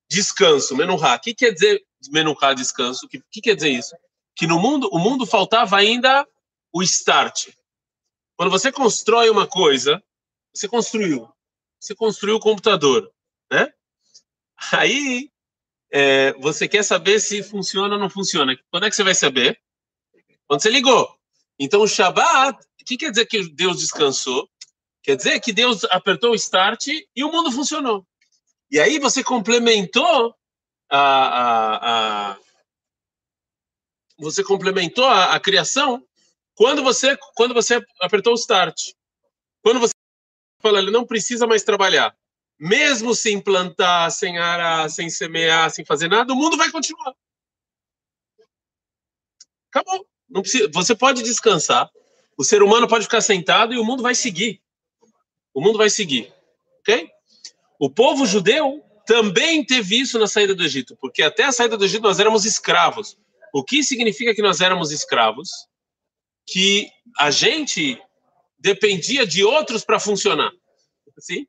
Descanso, 0.08 0.76
menuhá. 0.76 1.16
O 1.16 1.20
que 1.20 1.34
quer 1.34 1.52
dizer 1.52 1.84
menuhá, 2.10 2.54
descanso? 2.54 3.06
O 3.06 3.08
que, 3.08 3.20
que 3.30 3.40
quer 3.40 3.56
dizer 3.56 3.70
isso? 3.70 3.96
Que 4.34 4.46
no 4.46 4.58
mundo, 4.58 4.88
o 4.92 4.98
mundo 4.98 5.26
faltava 5.26 5.76
ainda 5.76 6.26
o 6.72 6.82
start. 6.82 7.48
Quando 8.36 8.50
você 8.50 8.70
constrói 8.70 9.30
uma 9.30 9.46
coisa, 9.46 10.02
você 10.54 10.68
construiu. 10.68 11.28
Você 11.86 11.94
construiu 11.94 12.34
o 12.34 12.40
computador, 12.40 13.08
né? 13.48 13.72
Aí 14.72 15.30
é, 15.92 16.32
você 16.32 16.66
quer 16.66 16.82
saber 16.82 17.20
se 17.20 17.44
funciona 17.44 17.94
ou 17.94 18.00
não 18.00 18.10
funciona. 18.10 18.58
Quando 18.72 18.86
é 18.86 18.90
que 18.90 18.96
você 18.96 19.04
vai 19.04 19.14
saber? 19.14 19.60
Quando 20.48 20.62
você 20.62 20.68
ligou. 20.68 21.16
Então, 21.56 21.80
o 21.82 21.86
Shabat, 21.86 22.58
o 22.80 22.84
que 22.84 22.96
quer 22.96 23.10
dizer 23.10 23.26
que 23.26 23.48
Deus 23.50 23.78
descansou? 23.78 24.48
Quer 25.00 25.16
dizer 25.16 25.38
que 25.38 25.52
Deus 25.52 25.84
apertou 25.84 26.32
o 26.32 26.34
start 26.34 26.88
e 26.88 27.22
o 27.22 27.30
mundo 27.30 27.52
funcionou. 27.52 28.04
E 28.68 28.80
aí 28.80 28.98
você 28.98 29.22
complementou 29.22 30.34
a, 30.90 30.98
a, 30.98 32.32
a 32.32 32.38
você 34.18 34.42
complementou 34.42 35.04
a, 35.04 35.36
a, 35.36 35.40
criação 35.40 36.04
quando 36.56 36.82
você 36.82 37.16
quando 37.36 37.54
você 37.54 37.80
apertou 38.00 38.32
o 38.32 38.36
start. 38.36 38.76
Quando 39.62 39.78
você 39.78 39.95
fala, 40.66 40.78
ele 40.78 40.90
não 40.90 41.04
precisa 41.04 41.46
mais 41.46 41.62
trabalhar. 41.62 42.16
Mesmo 42.58 43.14
sem 43.14 43.40
plantar, 43.40 44.10
sem 44.10 44.38
arar, 44.38 44.88
sem 44.90 45.10
semear, 45.10 45.70
sem 45.70 45.84
fazer 45.84 46.08
nada, 46.08 46.32
o 46.32 46.36
mundo 46.36 46.56
vai 46.56 46.70
continuar. 46.70 47.14
Acabou. 49.70 50.06
Não 50.28 50.42
precisa, 50.42 50.68
você 50.72 50.94
pode 50.94 51.22
descansar. 51.22 51.90
O 52.36 52.44
ser 52.44 52.62
humano 52.62 52.88
pode 52.88 53.04
ficar 53.04 53.20
sentado 53.20 53.72
e 53.74 53.78
o 53.78 53.84
mundo 53.84 54.02
vai 54.02 54.14
seguir. 54.14 54.60
O 55.54 55.60
mundo 55.60 55.78
vai 55.78 55.88
seguir. 55.88 56.32
Ok? 56.80 57.08
O 57.78 57.90
povo 57.90 58.26
judeu 58.26 58.82
também 59.06 59.64
teve 59.64 60.00
isso 60.00 60.18
na 60.18 60.26
saída 60.26 60.54
do 60.54 60.64
Egito, 60.64 60.96
porque 61.00 61.22
até 61.22 61.44
a 61.44 61.52
saída 61.52 61.76
do 61.76 61.84
Egito 61.84 62.02
nós 62.02 62.18
éramos 62.18 62.44
escravos. 62.44 63.16
O 63.52 63.62
que 63.62 63.82
significa 63.82 64.34
que 64.34 64.42
nós 64.42 64.60
éramos 64.60 64.90
escravos? 64.90 65.50
Que 66.46 66.90
a 67.18 67.30
gente 67.30 68.00
dependia 68.66 69.24
de 69.24 69.44
outros 69.44 69.84
para 69.84 70.00
funcionar. 70.00 70.50
Sim? 71.20 71.46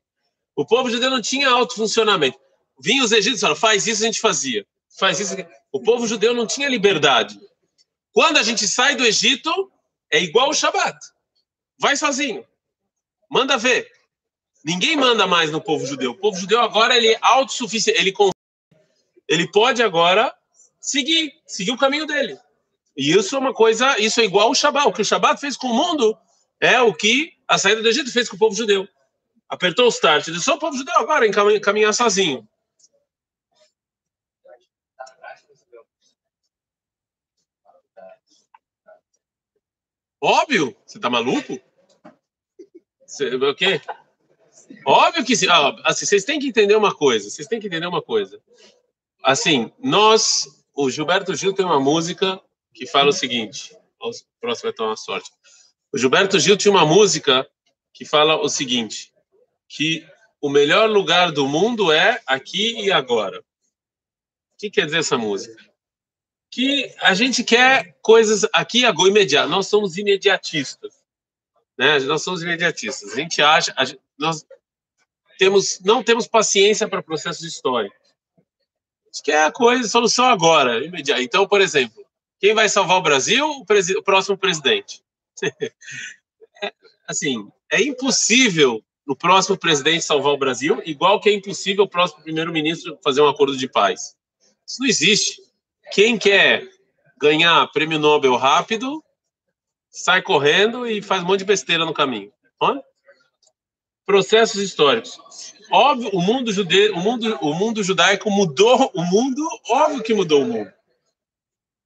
O 0.54 0.64
povo 0.64 0.88
judeu 0.88 1.10
não 1.10 1.20
tinha 1.20 1.48
autofuncionamento. 1.50 2.38
Vinham 2.80 3.04
os 3.04 3.12
egípcios 3.12 3.38
e 3.38 3.40
falavam, 3.40 3.60
faz 3.60 3.86
isso, 3.86 4.02
a 4.02 4.06
gente 4.06 4.20
fazia. 4.20 4.64
Faz 4.98 5.18
isso. 5.18 5.34
O 5.72 5.82
povo 5.82 6.06
judeu 6.06 6.32
não 6.32 6.46
tinha 6.46 6.68
liberdade. 6.68 7.38
Quando 8.12 8.38
a 8.38 8.42
gente 8.42 8.66
sai 8.68 8.94
do 8.94 9.04
Egito, 9.04 9.50
é 10.12 10.20
igual 10.22 10.48
o 10.48 10.54
Shabat. 10.54 10.96
Vai 11.80 11.96
sozinho. 11.96 12.44
Manda 13.30 13.58
ver. 13.58 13.90
Ninguém 14.64 14.96
manda 14.96 15.26
mais 15.26 15.50
no 15.50 15.60
povo 15.60 15.86
judeu. 15.86 16.12
O 16.12 16.16
povo 16.16 16.36
judeu 16.38 16.60
agora 16.60 16.96
ele 16.96 17.08
é 17.08 17.18
autossuficiente. 17.20 17.98
Ele, 17.98 18.14
ele 19.28 19.50
pode 19.50 19.82
agora 19.82 20.34
seguir, 20.80 21.32
seguir 21.46 21.72
o 21.72 21.78
caminho 21.78 22.06
dele. 22.06 22.38
E 22.96 23.12
isso 23.12 23.36
é 23.36 23.38
uma 23.38 23.54
coisa, 23.54 23.98
isso 23.98 24.20
é 24.20 24.24
igual 24.24 24.50
o 24.50 24.54
Shabat. 24.54 24.88
O 24.88 24.92
que 24.92 25.02
o 25.02 25.04
Shabat 25.04 25.40
fez 25.40 25.56
com 25.56 25.68
o 25.68 25.74
mundo 25.74 26.16
é 26.60 26.80
o 26.80 26.92
que 26.92 27.32
a 27.46 27.58
saída 27.58 27.82
do 27.82 27.88
Egito 27.88 28.12
fez 28.12 28.28
com 28.28 28.36
o 28.36 28.38
povo 28.38 28.54
judeu. 28.54 28.88
Apertou 29.48 29.86
o 29.86 29.90
start. 29.90 30.26
Deixou 30.26 30.54
o 30.54 30.58
povo 30.58 30.76
judeu 30.76 30.94
agora 30.96 31.26
caminhar 31.60 31.94
sozinho. 31.94 32.46
Óbvio, 40.20 40.76
você 40.84 40.98
tá 40.98 41.08
maluco? 41.08 41.60
Você, 43.06 43.34
o 43.34 43.54
quê? 43.54 43.80
Óbvio 44.84 45.24
que 45.24 45.36
sim. 45.36 45.46
Ah, 45.48 45.74
assim, 45.84 46.04
vocês 46.04 46.24
têm 46.24 46.40
que 46.40 46.48
entender 46.48 46.74
uma 46.74 46.94
coisa. 46.94 47.30
Vocês 47.30 47.46
têm 47.46 47.60
que 47.60 47.68
entender 47.68 47.86
uma 47.86 48.02
coisa. 48.02 48.42
Assim, 49.22 49.72
nós, 49.78 50.64
o 50.74 50.90
Gilberto 50.90 51.34
Gil 51.34 51.54
tem 51.54 51.64
uma 51.64 51.80
música 51.80 52.40
que 52.74 52.86
fala 52.86 53.10
o 53.10 53.12
seguinte. 53.12 53.74
O 54.00 54.10
próximo 54.40 54.64
vai 54.64 54.72
tomar 54.72 54.96
sorte. 54.96 55.30
O 55.92 55.98
Gilberto 55.98 56.38
Gil 56.38 56.56
tinha 56.56 56.72
uma 56.72 56.86
música 56.86 57.48
que 57.92 58.04
fala 58.04 58.36
o 58.36 58.48
seguinte: 58.48 59.12
que 59.68 60.06
o 60.40 60.48
melhor 60.48 60.88
lugar 60.88 61.32
do 61.32 61.46
mundo 61.46 61.92
é 61.92 62.20
aqui 62.26 62.80
e 62.80 62.92
agora. 62.92 63.40
O 63.40 64.58
que 64.58 64.70
quer 64.70 64.86
dizer 64.86 64.98
essa 64.98 65.16
música? 65.16 65.68
que 66.50 66.94
a 67.00 67.14
gente 67.14 67.44
quer 67.44 67.96
coisas 68.02 68.46
aqui 68.52 68.84
agora 68.84 69.08
imediato. 69.08 69.48
Nós 69.48 69.66
somos 69.66 69.96
imediatistas, 69.96 70.92
né? 71.76 71.98
Nós 72.00 72.22
somos 72.22 72.42
imediatistas. 72.42 73.12
A 73.12 73.16
gente 73.16 73.42
acha, 73.42 73.72
a 73.76 73.84
gente, 73.84 74.00
nós 74.18 74.44
temos 75.38 75.80
não 75.80 76.02
temos 76.02 76.26
paciência 76.26 76.88
para 76.88 77.02
processos 77.02 77.44
históricos. 77.44 77.98
A 78.36 79.06
gente 79.06 79.22
quer 79.22 79.44
a 79.44 79.52
coisa, 79.52 79.84
a 79.84 79.90
solução 79.90 80.24
agora, 80.24 80.84
imediata. 80.84 81.22
Então, 81.22 81.46
por 81.46 81.60
exemplo, 81.60 82.04
quem 82.40 82.54
vai 82.54 82.68
salvar 82.68 82.98
o 82.98 83.02
Brasil? 83.02 83.46
O, 83.46 83.64
o 83.98 84.02
próximo 84.02 84.36
presidente. 84.36 85.02
é, 86.62 86.72
assim, 87.06 87.48
é 87.70 87.82
impossível 87.82 88.82
o 89.06 89.16
próximo 89.16 89.56
presidente 89.56 90.04
salvar 90.04 90.34
o 90.34 90.38
Brasil, 90.38 90.82
igual 90.84 91.20
que 91.20 91.30
é 91.30 91.32
impossível 91.32 91.84
o 91.84 91.88
próximo 91.88 92.22
primeiro-ministro 92.22 92.98
fazer 93.02 93.22
um 93.22 93.28
acordo 93.28 93.56
de 93.56 93.66
paz. 93.66 94.14
Isso 94.66 94.80
não 94.80 94.86
existe. 94.86 95.40
Quem 95.92 96.18
quer 96.18 96.68
ganhar 97.18 97.66
prêmio 97.68 97.98
Nobel 97.98 98.36
rápido, 98.36 99.02
sai 99.90 100.20
correndo 100.22 100.86
e 100.86 101.00
faz 101.00 101.22
um 101.22 101.26
monte 101.26 101.40
de 101.40 101.46
besteira 101.46 101.84
no 101.84 101.94
caminho. 101.94 102.30
Olha. 102.60 102.82
Processos 104.04 104.60
históricos. 104.60 105.18
Óbvio, 105.70 106.10
o 106.12 106.22
mundo 106.22 106.52
judeu, 106.52 106.94
o 106.94 107.00
mundo, 107.00 107.38
o 107.42 107.54
mundo 107.54 107.82
judaico 107.82 108.30
mudou 108.30 108.90
o 108.94 109.02
mundo, 109.02 109.42
óbvio 109.68 110.02
que 110.02 110.14
mudou 110.14 110.42
o 110.42 110.46
mundo. 110.46 110.72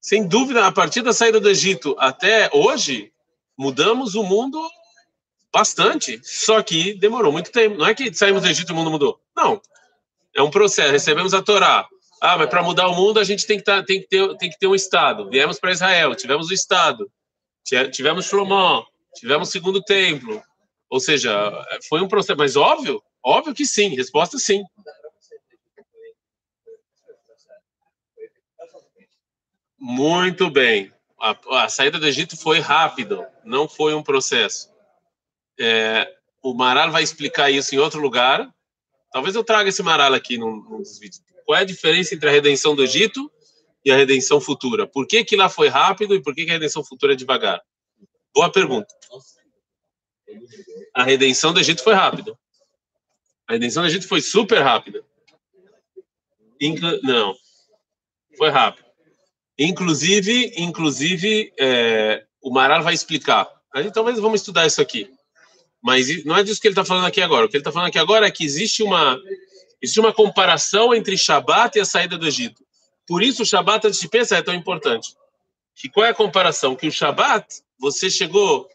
Sem 0.01 0.27
dúvida, 0.27 0.67
a 0.67 0.73
partir 0.73 1.03
da 1.03 1.13
saída 1.13 1.41
do 1.41 1.49
Egito 1.49 1.97
até 1.99 2.51
hoje, 2.53 3.12
mudamos 3.63 4.15
o 4.15 4.25
mundo 4.25 4.61
bastante. 5.53 6.21
Só 6.25 6.63
que 6.63 6.95
demorou 6.95 7.31
muito 7.33 7.53
tempo. 7.53 7.77
Não 7.77 7.87
é 7.87 7.95
que 7.95 8.13
saímos 8.13 8.43
do 8.43 8.49
Egito 8.49 8.71
e 8.71 8.73
o 8.73 8.77
mundo 8.77 8.91
mudou. 8.91 9.21
Não. 9.37 9.63
É 10.35 10.43
um 10.43 10.51
processo. 10.51 10.91
Recebemos 10.91 11.33
a 11.33 11.43
Torá, 11.43 11.87
ah, 12.21 12.39
mas 12.39 12.49
para 12.49 12.63
mudar 12.63 12.89
o 12.89 12.95
mundo 12.95 13.21
a 13.21 13.25
gente 13.25 13.47
tem 13.47 13.59
que, 13.59 13.65
tá, 13.65 13.83
tem 13.83 14.01
que, 14.01 14.09
ter, 14.09 14.37
tem 14.37 14.51
que 14.51 14.59
ter 14.59 14.67
um 14.67 14.75
Estado. 14.75 15.29
Viemos 15.31 15.59
para 15.61 15.73
Israel, 15.73 16.15
tivemos 16.15 16.49
o 16.49 16.55
Estado, 16.55 17.11
tivemos 17.91 18.27
Shlomo, 18.27 18.85
tivemos 19.15 19.49
o 19.49 19.53
Segundo 19.53 19.83
Templo. 19.83 20.43
Ou 20.89 21.01
seja, 21.01 21.51
foi 21.89 22.01
um 22.01 22.09
processo. 22.09 22.39
Mas 22.39 22.57
óbvio, 22.57 23.03
óbvio 23.25 23.55
que 23.55 23.67
sim, 23.67 23.95
resposta 23.95 24.39
sim. 24.39 24.63
Muito 29.79 30.49
bem. 30.51 30.93
A, 31.23 31.65
a 31.65 31.69
saída 31.69 32.01
do 32.01 32.07
Egito 32.07 32.37
foi 32.37 32.59
rápido, 32.59 33.25
não 33.45 33.69
foi 33.69 33.95
um 33.95 34.03
processo. 34.03 34.69
É, 35.59 36.13
o 36.43 36.53
Maral 36.53 36.91
vai 36.91 37.03
explicar 37.03 37.51
isso 37.51 37.75
em 37.75 37.79
outro 37.79 38.01
lugar. 38.01 38.53
Talvez 39.13 39.37
eu 39.37 39.45
traga 39.45 39.69
esse 39.69 39.83
Maral 39.83 40.13
aqui 40.15 40.37
num, 40.37 40.57
num 40.57 40.79
dos 40.79 40.99
vídeos 40.99 41.23
qual 41.45 41.59
é 41.59 41.63
a 41.63 41.67
diferença 41.67 42.15
entre 42.15 42.29
a 42.29 42.33
redenção 42.33 42.75
do 42.75 42.83
Egito 42.83 43.31
e 43.85 43.91
a 43.91 43.97
redenção 43.97 44.41
futura? 44.41 44.87
Por 44.87 45.07
que, 45.07 45.25
que 45.25 45.37
lá 45.37 45.49
foi 45.49 45.69
rápido 45.69 46.15
e 46.15 46.23
por 46.23 46.35
que, 46.35 46.45
que 46.45 46.51
a 46.51 46.55
redenção 46.55 46.85
futura 46.85 47.13
é 47.13 47.17
devagar? 47.17 47.61
Boa 48.35 48.51
pergunta. 48.51 48.95
A 50.95 51.03
redenção 51.03 51.53
do 51.53 51.61
Egito 51.61 51.83
foi 51.83 51.95
rápida. 51.95 52.39
A 53.47 53.53
redenção 53.53 53.83
do 53.83 53.89
Egito 53.89 54.09
foi 54.09 54.21
super 54.21 54.63
rápida. 54.63 55.05
Não, 57.03 57.35
foi 58.39 58.49
rápido. 58.49 58.87
Inclusive, 59.65 60.55
inclusive, 60.57 61.53
é, 61.59 62.25
o 62.43 62.53
Maral 62.53 62.83
vai 62.83 62.95
explicar. 62.95 63.49
A 63.75 63.83
gente 63.83 63.95
talvez 63.95 64.19
vamos 64.19 64.41
estudar 64.41 64.67
isso 64.67 64.81
aqui. 64.81 65.11
Mas 65.83 66.25
não 66.25 66.37
é 66.37 66.43
disso 66.43 66.61
que 66.61 66.69
ele 66.69 66.73
está 66.73 66.85
falando 66.85 67.07
aqui 67.07 67.21
agora. 67.21 67.47
O 67.47 67.49
que 67.49 67.57
ele 67.57 67.61
está 67.61 67.73
falando 67.73 67.89
aqui 67.89 67.99
agora 67.99 68.27
é 68.27 68.31
que 68.31 68.45
existe 68.45 68.83
uma 68.83 69.19
Existe 69.83 69.99
uma 69.99 70.13
comparação 70.13 70.95
entre 70.95 71.19
Shabat 71.19 71.77
e 71.77 71.81
a 71.81 71.85
saída 71.85 72.17
do 72.17 72.27
Egito. 72.27 72.65
Por 73.05 73.21
isso 73.21 73.43
o 73.43 73.47
Shabat, 73.47 73.89
antes 73.89 73.99
de 73.99 74.09
pensar, 74.09 74.37
é 74.37 74.43
tão 74.43 74.55
importante. 74.55 75.13
Que 75.75 75.89
qual 75.89 76.07
é 76.07 76.11
a 76.11 76.15
comparação? 76.15 76.77
Que 76.77 76.87
o 76.87 76.93
Shabat, 76.93 77.45
você 77.81 78.09
chegou 78.09 78.69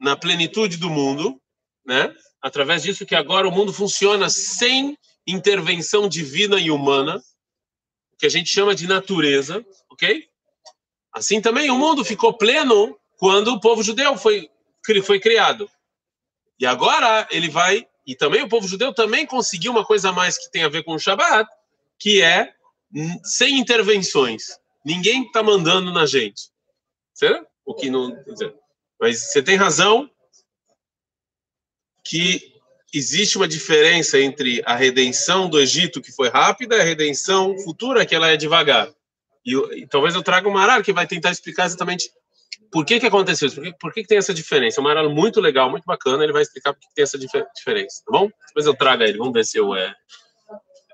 na 0.00 0.16
plenitude 0.16 0.76
do 0.76 0.90
mundo, 0.90 1.40
né? 1.86 2.12
Através 2.42 2.82
disso 2.82 3.06
que 3.06 3.14
agora 3.14 3.48
o 3.48 3.52
mundo 3.52 3.72
funciona 3.72 4.28
sem 4.28 4.98
intervenção 5.24 6.08
divina 6.08 6.58
e 6.58 6.72
humana, 6.72 7.22
que 8.18 8.26
a 8.26 8.28
gente 8.28 8.50
chama 8.50 8.74
de 8.74 8.86
natureza, 8.86 9.64
ok? 9.90 10.28
Assim 11.12 11.40
também 11.40 11.70
o 11.70 11.78
mundo 11.78 12.04
ficou 12.04 12.36
pleno 12.36 12.98
quando 13.16 13.48
o 13.48 13.60
povo 13.60 13.82
judeu 13.82 14.16
foi, 14.16 14.50
foi 15.04 15.20
criado. 15.20 15.70
E 16.58 16.66
agora 16.66 17.26
ele 17.30 17.48
vai 17.48 17.86
e 18.06 18.16
também 18.16 18.42
o 18.42 18.48
povo 18.48 18.66
judeu 18.66 18.92
também 18.92 19.26
conseguiu 19.26 19.70
uma 19.70 19.84
coisa 19.84 20.08
a 20.08 20.12
mais 20.12 20.38
que 20.38 20.50
tem 20.50 20.64
a 20.64 20.68
ver 20.68 20.82
com 20.82 20.94
o 20.94 20.98
Shabat, 20.98 21.48
que 21.98 22.22
é 22.22 22.54
sem 23.22 23.58
intervenções. 23.58 24.58
Ninguém 24.84 25.24
está 25.24 25.42
mandando 25.42 25.92
na 25.92 26.06
gente. 26.06 26.50
Certo? 27.12 27.46
O 27.66 27.74
que 27.74 27.90
não. 27.90 28.16
Mas 28.98 29.20
você 29.20 29.42
tem 29.42 29.56
razão 29.56 30.10
que 32.02 32.57
existe 32.92 33.36
uma 33.36 33.48
diferença 33.48 34.18
entre 34.18 34.62
a 34.64 34.74
redenção 34.74 35.48
do 35.48 35.60
Egito, 35.60 36.00
que 36.00 36.12
foi 36.12 36.28
rápida, 36.28 36.76
e 36.76 36.80
a 36.80 36.84
redenção 36.84 37.56
futura, 37.58 38.06
que 38.06 38.14
ela 38.14 38.28
é 38.28 38.36
devagar. 38.36 38.90
E, 39.44 39.54
e 39.80 39.86
talvez 39.86 40.14
eu 40.14 40.22
traga 40.22 40.48
o 40.48 40.52
Maral, 40.52 40.82
que 40.82 40.92
vai 40.92 41.06
tentar 41.06 41.30
explicar 41.30 41.66
exatamente 41.66 42.10
por 42.70 42.84
que, 42.84 43.00
que 43.00 43.06
aconteceu 43.06 43.48
isso, 43.48 43.56
por, 43.56 43.64
que, 43.64 43.72
por 43.78 43.92
que, 43.92 44.02
que 44.02 44.08
tem 44.08 44.18
essa 44.18 44.34
diferença. 44.34 44.78
É 44.78 44.80
um 44.80 44.84
Maral 44.84 45.10
muito 45.10 45.40
legal, 45.40 45.70
muito 45.70 45.84
bacana, 45.84 46.22
ele 46.22 46.32
vai 46.32 46.42
explicar 46.42 46.72
por 46.72 46.80
que, 46.80 46.88
que 46.88 46.94
tem 46.94 47.02
essa 47.02 47.18
diferença, 47.18 48.02
tá 48.04 48.12
bom? 48.12 48.30
Depois 48.48 48.66
eu 48.66 48.74
trago 48.74 49.02
ele, 49.02 49.18
vamos 49.18 49.32
ver 49.32 49.44
se 49.44 49.58
eu... 49.58 49.74
É, 49.74 49.94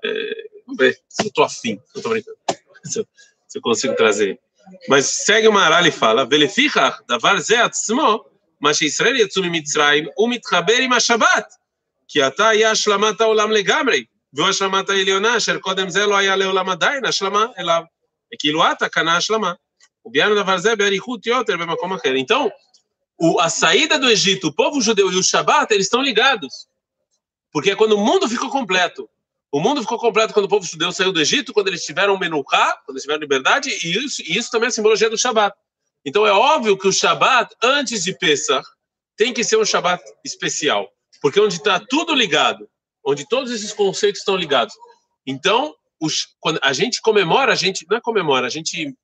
é 0.03 0.45
vamos 0.65 0.77
ver 0.77 0.99
se 1.07 1.27
eu 1.27 1.31
tô 1.31 1.43
afim, 1.43 1.79
tô 1.93 2.09
brincando. 2.09 2.37
Se 2.85 2.99
eu, 2.99 3.07
se 3.47 3.57
eu 3.57 3.63
consigo 3.63 3.95
trazer. 3.95 4.39
Mas 4.87 5.07
segue 5.07 5.47
o 5.47 5.51
Maral 5.51 5.83
e 5.87 5.91
fala, 5.91 6.23
Velefichach, 6.23 7.03
davar 7.07 7.39
zeh 7.41 7.57
atzmo, 7.57 8.23
mas 8.59 8.79
Israel 8.79 9.15
yatsumi 9.15 9.49
mitzrayim, 9.49 10.07
umitchaber 10.15 10.83
im 10.83 10.93
ha-shabat. 10.93 11.47
כי 12.08 12.22
עתה 12.22 12.48
היה 12.48 12.70
השלמת 12.70 13.20
העולם 13.20 13.50
לגמרי, 13.50 14.04
והוא 14.34 14.48
השלמת 14.48 14.90
העליונה, 14.90 15.36
אשר 15.36 15.58
קודם 15.58 15.90
זה 15.90 16.06
לא 16.06 16.16
היה 16.16 16.36
לעולם 16.36 16.68
עדיין 16.68 17.04
השלמה 17.04 17.46
אליו. 17.58 17.82
וכאילו 18.34 18.64
עתה 18.64 18.88
קנה 18.88 19.16
השלמה. 19.16 19.52
וביאנו 20.04 20.34
דבר 20.34 20.58
זה 20.58 20.76
באריכות 20.76 21.26
יותר 21.26 21.56
במקום 21.56 21.92
אחר. 21.92 22.14
Então, 22.14 22.48
o, 23.20 23.40
a 23.40 23.50
saída 23.50 23.98
do 23.98 24.08
Egito, 24.08 24.48
o 24.48 24.52
povo 24.52 24.80
judeu 24.80 25.12
e 25.12 25.16
o 25.16 25.22
Shabat, 25.22 25.74
eles 25.74 25.86
estão 25.86 26.00
ligados. 26.00 26.66
Porque 27.52 27.70
é 27.70 27.76
quando 27.76 27.92
o 27.92 27.98
mundo 27.98 28.28
ficou 28.28 28.50
completo. 28.50 29.08
O 29.52 29.60
mundo 29.60 29.82
ficou 29.82 29.98
completo 29.98 30.32
quando 30.32 30.46
o 30.46 30.48
povo 30.48 30.64
judeu 30.64 30.90
saiu 30.92 31.12
do 31.12 31.20
Egito, 31.20 31.52
quando 31.52 31.68
eles 31.68 31.84
tiveram 31.84 32.16
Menuká, 32.18 32.80
quando 32.86 32.96
eles 32.96 33.02
tiveram 33.02 33.20
liberdade, 33.20 33.68
e 33.68 33.98
isso, 33.98 34.22
e 34.22 34.38
isso 34.38 34.50
também 34.50 34.66
é 34.66 34.68
a 34.68 34.72
simbologia 34.72 35.10
do 35.10 35.18
Shabat. 35.18 35.54
Então 36.04 36.26
é 36.26 36.32
óbvio 36.32 36.78
que 36.78 36.88
o 36.88 36.92
Shabat, 36.92 37.54
antes 37.62 38.04
de 38.04 38.16
Pesach, 38.16 38.66
tem 39.16 39.34
que 39.34 39.44
ser 39.44 39.58
um 39.58 39.64
Shabat 39.64 40.02
especial. 40.24 40.88
Porque 41.25 41.39
é 41.39 41.41
onde 41.41 41.55
está 41.55 41.79
tudo 41.79 42.13
ligado, 42.13 42.69
onde 43.03 43.27
todos 43.27 43.49
esses 43.49 43.73
conceitos 43.73 44.19
estão 44.19 44.35
ligados. 44.35 44.75
Então, 45.25 45.75
os, 45.99 46.35
quando 46.39 46.59
a 46.61 46.71
gente 46.71 47.01
comemora, 47.01 47.51
a 47.51 47.55
gente 47.55 47.83
não 47.89 47.97
é 47.97 47.99
comemora, 47.99 48.45
a 48.45 48.49
gente 48.49 48.95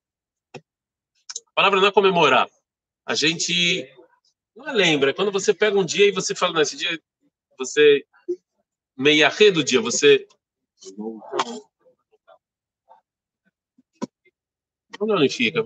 a 0.55 1.51
palavra 1.55 1.81
não 1.81 1.87
é 1.87 1.91
comemorar. 1.91 2.47
A 3.07 3.15
gente 3.15 3.91
não 4.55 4.69
é 4.69 4.71
lembra, 4.71 5.09
é 5.09 5.13
quando 5.15 5.31
você 5.31 5.51
pega 5.51 5.79
um 5.79 5.83
dia 5.83 6.09
e 6.09 6.11
você 6.11 6.35
fala 6.35 6.59
nesse 6.59 6.77
dia 6.77 7.01
você 7.57 8.05
meiarre 8.95 9.49
do 9.49 9.63
dia, 9.63 9.81
você 9.81 10.27
Onde 14.99 15.27
fica? 15.27 15.63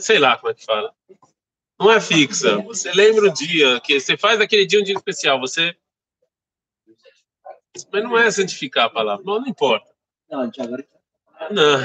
Sei 0.00 0.18
lá 0.18 0.38
como 0.38 0.52
é 0.52 0.54
que 0.54 0.64
fala. 0.64 0.94
Não 1.82 1.90
é 1.90 2.00
fixa. 2.00 2.58
Você 2.58 2.92
lembra 2.92 3.26
o 3.26 3.32
dia, 3.32 3.80
que 3.80 3.98
você 3.98 4.16
faz 4.16 4.40
aquele 4.40 4.64
dia 4.64 4.80
um 4.80 4.84
dia 4.84 4.94
especial. 4.94 5.40
Você. 5.40 5.74
Mas 7.92 8.04
não 8.04 8.16
é 8.16 8.30
santificar 8.30 8.84
a 8.84 8.90
palavra. 8.90 9.24
Não, 9.24 9.40
não 9.40 9.48
importa. 9.48 9.90
Não, 10.30 10.44
não. 11.50 11.80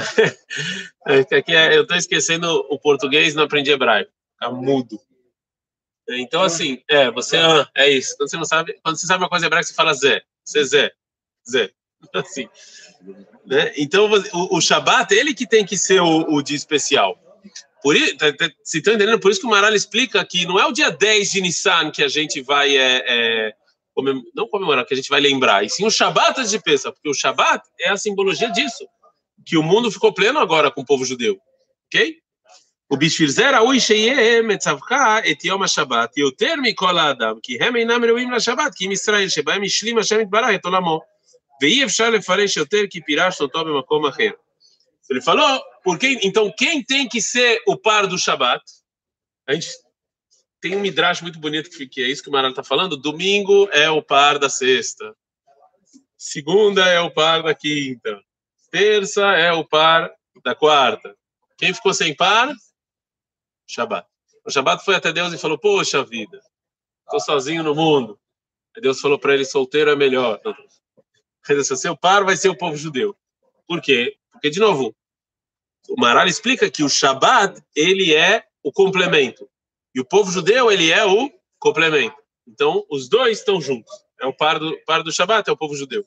É 1.06 1.36
aqui 1.36 1.54
é, 1.54 1.74
eu 1.76 1.82
estou 1.82 1.96
esquecendo 1.96 2.46
o 2.68 2.78
português 2.78 3.34
não 3.34 3.44
aprendi 3.44 3.70
hebraico. 3.70 4.12
Ficar 4.34 4.52
mudo. 4.52 5.00
Então, 6.10 6.42
assim, 6.42 6.82
é, 6.88 7.10
você 7.10 7.36
ah, 7.38 7.68
é 7.74 7.90
isso. 7.90 8.16
Quando 8.16 8.30
você 8.30 8.36
não 8.36 8.44
sabe, 8.44 8.78
quando 8.84 8.96
você 8.96 9.06
sabe 9.06 9.22
uma 9.22 9.28
coisa 9.28 9.46
hebraica, 9.46 9.66
você 9.66 9.74
fala 9.74 9.94
Zé. 9.94 10.22
Você 10.44 10.64
Zé. 10.64 10.92
Zé. 11.50 11.70
Assim. 12.14 12.48
Né? 13.44 13.72
Então, 13.76 14.08
o, 14.32 14.56
o 14.56 14.60
Shabat, 14.60 15.12
ele 15.12 15.34
que 15.34 15.46
tem 15.46 15.64
que 15.64 15.76
ser 15.76 16.00
o, 16.00 16.34
o 16.34 16.42
dia 16.42 16.56
especial. 16.56 17.18
Por 17.82 17.96
isso, 17.96 18.16
tá, 18.16 18.32
tá, 18.32 18.50
se 18.64 18.78
estão 18.78 18.94
entendendo, 18.94 19.20
por 19.20 19.30
isso 19.30 19.40
que 19.40 19.46
o 19.46 19.50
Maral 19.50 19.74
explica 19.74 20.24
que 20.24 20.46
não 20.46 20.58
é 20.58 20.66
o 20.66 20.72
dia 20.72 20.90
10 20.90 21.30
de 21.30 21.40
Nissan 21.40 21.90
que 21.90 22.02
a 22.02 22.08
gente 22.08 22.42
vai 22.42 22.76
é, 22.76 23.04
é, 23.06 23.52
comem 23.94 24.22
não 24.34 24.48
comemorar, 24.48 24.84
que 24.84 24.94
a 24.94 24.96
gente 24.96 25.08
vai 25.08 25.20
lembrar, 25.20 25.64
e 25.64 25.68
sim 25.68 25.84
o 25.84 25.90
Shabat 25.90 26.44
de 26.48 26.58
Pesach, 26.60 26.94
porque 26.94 27.08
o 27.08 27.14
Shabat 27.14 27.62
é 27.80 27.90
a 27.90 27.96
simbologia 27.96 28.50
disso, 28.50 28.86
que 29.44 29.56
o 29.56 29.62
mundo 29.62 29.90
ficou 29.90 30.12
pleno 30.12 30.38
agora 30.38 30.70
com 30.70 30.82
o 30.82 30.84
povo 30.84 31.04
judeu, 31.04 31.38
ok? 31.86 32.16
O 32.90 32.96
Bishvirzer 32.96 33.54
Aui 33.54 33.80
Sheyehem 33.80 34.50
Etzavka 34.50 35.22
et 35.22 35.44
Yom 35.44 35.62
HaShabbat 35.62 36.16
Yoter 36.16 36.56
Mikol 36.56 36.98
Adam 36.98 37.38
Ki 37.38 37.58
Hem 37.60 37.74
Einam 37.76 38.02
Reuim 38.02 38.30
LaShabbat 38.30 38.74
Ki 38.74 38.86
Im 38.86 38.92
Israel 38.92 39.28
Shebahem 39.28 39.62
Ishlim 39.62 39.96
Hashem 39.96 40.22
itbarah 40.22 40.54
etolamo 40.54 40.92
Olamo 40.92 41.02
Ve'i 41.60 41.82
Efshar 41.82 42.10
Lefaresh 42.10 42.56
Yoter 42.56 42.88
Ki 42.88 43.02
Pirash 43.02 43.40
Noto 43.40 43.62
Bemakom 43.62 44.06
Acher 44.06 44.34
Ele 45.10 45.20
falou 45.20 45.60
porque 45.88 46.20
então 46.22 46.52
quem 46.54 46.84
tem 46.84 47.08
que 47.08 47.18
ser 47.18 47.62
o 47.66 47.74
par 47.74 48.06
do 48.06 48.18
Shabat? 48.18 48.62
A 49.46 49.54
gente 49.54 49.68
tem 50.60 50.76
um 50.76 50.80
midrash 50.80 51.22
muito 51.22 51.38
bonito 51.38 51.70
que 51.70 52.02
é 52.02 52.06
isso 52.06 52.22
que 52.22 52.28
o 52.28 52.32
Maral 52.32 52.50
está 52.50 52.62
falando. 52.62 52.94
Domingo 52.94 53.70
é 53.72 53.88
o 53.88 54.02
par 54.02 54.38
da 54.38 54.50
sexta, 54.50 55.16
segunda 56.14 56.86
é 56.86 57.00
o 57.00 57.10
par 57.10 57.42
da 57.42 57.54
quinta, 57.54 58.20
terça 58.70 59.32
é 59.32 59.50
o 59.50 59.64
par 59.64 60.12
da 60.44 60.54
quarta. 60.54 61.16
Quem 61.56 61.72
ficou 61.72 61.94
sem 61.94 62.14
par? 62.14 62.52
Shabat. 63.66 64.06
O 64.44 64.50
Shabat 64.50 64.84
foi 64.84 64.94
até 64.94 65.10
Deus 65.10 65.32
e 65.32 65.38
falou: 65.38 65.58
Poxa 65.58 66.04
vida, 66.04 66.38
estou 67.06 67.18
sozinho 67.18 67.62
no 67.62 67.74
mundo. 67.74 68.20
Aí 68.76 68.82
Deus 68.82 69.00
falou 69.00 69.18
para 69.18 69.32
ele: 69.32 69.46
solteiro 69.46 69.90
é 69.90 69.96
melhor. 69.96 70.38
Quer 71.46 71.64
seu 71.64 71.96
par 71.96 72.26
vai 72.26 72.36
ser 72.36 72.50
o 72.50 72.58
povo 72.58 72.76
judeu. 72.76 73.16
Por 73.66 73.80
quê? 73.80 74.18
Porque, 74.30 74.50
de 74.50 74.60
novo, 74.60 74.94
o 75.88 75.98
Maral 75.98 76.26
explica 76.26 76.70
que 76.70 76.82
o 76.82 76.88
Shabat, 76.88 77.60
ele 77.74 78.14
é 78.14 78.44
o 78.62 78.70
complemento. 78.70 79.48
E 79.94 80.00
o 80.00 80.04
povo 80.04 80.30
judeu, 80.30 80.70
ele 80.70 80.90
é 80.90 81.04
o 81.04 81.30
complemento. 81.58 82.16
Então, 82.46 82.84
os 82.90 83.08
dois 83.08 83.38
estão 83.38 83.60
juntos. 83.60 83.92
É 84.20 84.26
o 84.26 84.32
par 84.32 84.58
do, 84.58 84.78
par 84.84 85.02
do 85.02 85.12
Shabat, 85.12 85.48
é 85.48 85.52
o 85.52 85.56
povo 85.56 85.74
judeu. 85.74 86.04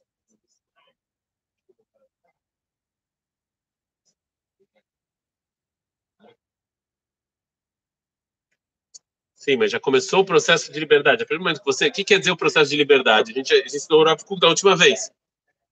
Sim, 9.41 9.57
mas 9.57 9.71
já 9.71 9.79
começou 9.79 10.19
o 10.19 10.25
processo 10.25 10.71
de 10.71 10.79
liberdade. 10.79 11.23
A 11.23 11.25
momento 11.39 11.59
que 11.59 11.65
você. 11.65 11.87
O 11.87 11.91
que 11.91 12.03
quer 12.03 12.19
dizer 12.19 12.29
o 12.29 12.37
processo 12.37 12.69
de 12.69 12.77
liberdade? 12.77 13.31
A 13.31 13.33
gente, 13.33 13.51
a 13.51 13.57
ensinou 13.75 14.01
o 14.01 14.03
Rav 14.03 14.21
da 14.39 14.47
última 14.47 14.75
vez. 14.75 15.11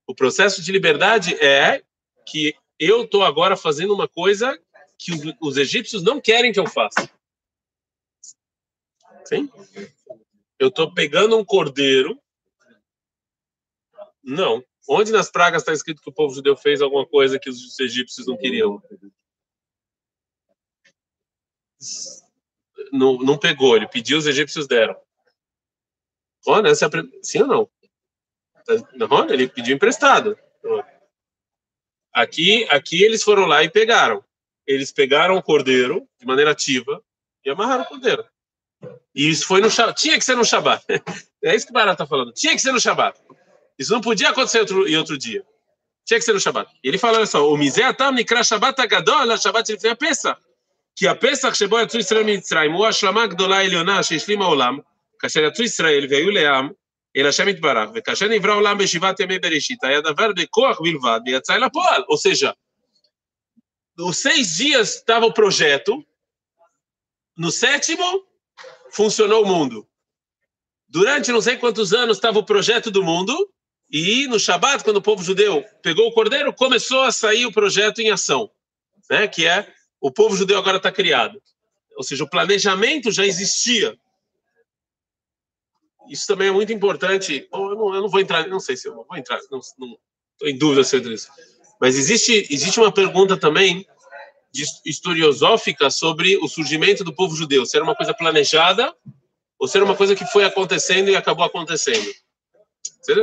O 0.07 0.15
processo 0.15 0.63
de 0.63 0.71
liberdade 0.71 1.35
é 1.35 1.83
que 2.25 2.55
eu 2.79 3.03
estou 3.03 3.23
agora 3.23 3.57
fazendo 3.57 3.93
uma 3.93 4.07
coisa 4.07 4.57
que 4.97 5.11
os, 5.11 5.35
os, 5.41 5.57
egípcios 5.57 6.01
não 6.01 6.21
querem 6.21 6.51
que 6.51 6.59
eu 6.59 6.67
faça. 6.67 7.09
Sim? 9.25 9.49
Eu 10.57 10.69
estou 10.69 10.93
pegando 10.93 11.37
um 11.37 11.43
cordeiro. 11.43 12.19
Não. 14.23 14.63
Onde 14.87 15.11
nas 15.11 15.29
pragas 15.29 15.61
está 15.61 15.73
escrito 15.73 16.01
que 16.01 16.09
o 16.09 16.13
povo 16.13 16.33
judeu 16.33 16.55
fez 16.57 16.81
alguma 16.81 17.05
coisa 17.05 17.37
que 17.37 17.49
os 17.49 17.79
egípcios 17.79 18.25
não 18.25 18.37
queriam? 18.37 18.81
Não, 22.91 23.17
não 23.17 23.37
pegou, 23.37 23.75
ele 23.75 23.87
pediu, 23.87 24.17
os 24.17 24.25
egípcios 24.25 24.67
deram. 24.67 24.99
Olha, 26.47 26.69
essa 26.69 26.85
é 26.85 26.87
a... 26.87 27.23
Sim 27.23 27.41
ou 27.43 27.47
não? 27.47 27.69
Não, 28.95 29.29
ele 29.29 29.47
pediu 29.47 29.75
emprestado. 29.75 30.37
Aqui, 32.18 32.66
aqui 32.70 33.02
eles 33.02 33.22
foram 33.22 33.46
lá 33.46 33.62
e 33.64 33.68
pegaram. 33.68 34.22
Eles 34.66 34.92
pegaram 34.92 35.36
o 35.36 35.42
cordeiro 35.42 36.08
de 36.18 36.26
maneira 36.26 36.52
ativa 36.52 37.02
e 37.44 37.50
amarraram 37.50 37.82
o 37.82 37.86
cordeiro. 37.86 38.24
E 39.14 39.28
isso 39.28 39.46
foi 39.46 39.60
no 39.60 39.70
Shabat. 39.70 40.00
Tinha 40.00 40.18
que 40.18 40.24
ser 40.24 40.36
no 40.36 40.44
Shabat. 40.44 40.84
É 41.42 41.54
isso 41.54 41.66
que 41.66 41.72
o 41.72 41.74
Bará 41.74 41.92
está 41.92 42.06
falando. 42.06 42.32
Tinha 42.32 42.54
que 42.54 42.62
ser 42.62 42.72
no 42.72 42.80
Shabat. 42.80 43.20
Isso 43.78 43.92
não 43.92 44.00
podia 44.00 44.30
acontecer 44.30 44.60
outro, 44.60 44.88
em 44.88 44.96
outro 44.96 45.18
dia. 45.18 45.44
Tinha 46.06 46.18
que 46.18 46.24
ser 46.24 46.32
no 46.32 46.40
Shabat. 46.40 46.70
E 46.82 46.88
ele 46.88 46.96
fala, 46.96 47.18
olha 47.18 47.26
só, 47.26 47.46
o 47.50 47.56
Mizeatam 47.56 48.12
Nikra 48.12 48.42
Shabat 48.42 48.80
Agadol, 48.80 49.36
Shabat 49.36 49.72
לפני 49.72 49.90
הפסח. 49.90 50.38
כי 50.96 51.08
הפסח 51.08 51.54
שבו 51.54 51.80
יצאו 51.80 52.00
ישראל 52.00 52.22
ממצרים 52.22 52.72
הוא 52.72 52.86
השלמה 52.86 53.26
גדולה 53.26 53.60
עליונה 53.60 54.02
שהשלימה 54.02 54.44
העולם, 54.44 54.78
כאשר 55.18 55.40
יצאו 55.40 55.64
ישראל 55.64 56.06
והיו 56.10 56.30
לעם, 56.30 56.70
אל 57.16 57.26
השם 57.26 57.48
יתברך, 57.48 57.90
וכאשר 57.94 58.28
נברא 58.28 58.52
העולם 58.52 58.78
בשבעת 58.78 59.20
ימי 59.20 59.38
בראשית, 59.38 59.84
היה 59.84 60.00
דבר 60.00 60.28
בכוח 60.36 60.80
בלבד, 60.80 61.20
ויצא 61.26 61.54
אל 61.54 61.64
הפועל. 61.64 62.02
Ou 62.08 62.16
seja, 62.16 62.54
nos 63.96 64.16
seis 64.18 64.56
dias 64.56 64.96
estava 64.96 65.26
o 65.26 65.32
projeto, 65.32 66.04
no 67.36 67.50
sétimo 67.50 68.24
funcionou 68.90 69.44
o 69.44 69.46
mundo. 69.46 69.86
Durante 70.88 71.32
não 71.32 71.40
sei 71.40 71.56
quantos 71.56 71.92
anos 71.92 72.16
estava 72.16 72.38
o 72.38 72.44
projeto 72.44 72.90
do 72.90 73.02
mundo, 73.02 73.34
e 73.90 74.26
no 74.26 74.38
Shabat, 74.38 74.82
quando 74.82 74.96
o 74.96 75.02
povo 75.02 75.22
judeu 75.22 75.64
pegou 75.82 76.08
o 76.08 76.12
cordeiro, 76.12 76.52
começou 76.52 77.02
a 77.02 77.12
sair 77.12 77.46
o 77.46 77.52
projeto 77.52 78.00
em 78.00 78.10
ação, 78.10 78.50
né? 79.10 79.28
que 79.28 79.46
é 79.46 79.72
o 80.00 80.10
povo 80.10 80.36
judeu 80.36 80.58
agora 80.58 80.78
está 80.78 80.90
criado. 80.90 81.40
Ou 81.96 82.02
seja, 82.02 82.24
o 82.24 82.30
planejamento 82.30 83.10
já 83.12 83.24
existia. 83.24 83.96
isso 86.09 86.27
também 86.27 86.47
é 86.47 86.51
muito 86.51 86.73
importante. 86.73 87.47
Eu 87.51 87.75
não, 87.75 87.95
eu 87.95 88.01
não 88.01 88.09
vou 88.09 88.19
entrar, 88.19 88.47
não 88.47 88.59
sei 88.59 88.75
se 88.75 88.87
eu 88.87 88.95
vou 88.95 89.17
entrar, 89.17 89.39
não 89.51 89.59
estou 89.59 89.99
em 90.43 90.57
dúvida 90.57 90.83
sobre 90.83 91.13
isso. 91.13 91.29
Mas 91.79 91.97
existe, 91.97 92.47
existe 92.49 92.79
uma 92.79 92.91
pergunta 92.91 93.37
também 93.37 93.85
historiosófica 94.85 95.89
sobre 95.89 96.35
o 96.37 96.47
surgimento 96.47 97.03
do 97.03 97.13
povo 97.13 97.35
judeu. 97.35 97.65
Se 97.65 97.77
era 97.77 97.83
uma 97.83 97.95
coisa 97.95 98.13
planejada 98.13 98.93
ou 99.57 99.67
se 99.67 99.77
era 99.77 99.85
uma 99.85 99.95
coisa 99.95 100.15
que 100.15 100.25
foi 100.25 100.43
acontecendo 100.43 101.09
e 101.09 101.15
acabou 101.15 101.45
acontecendo. 101.45 102.11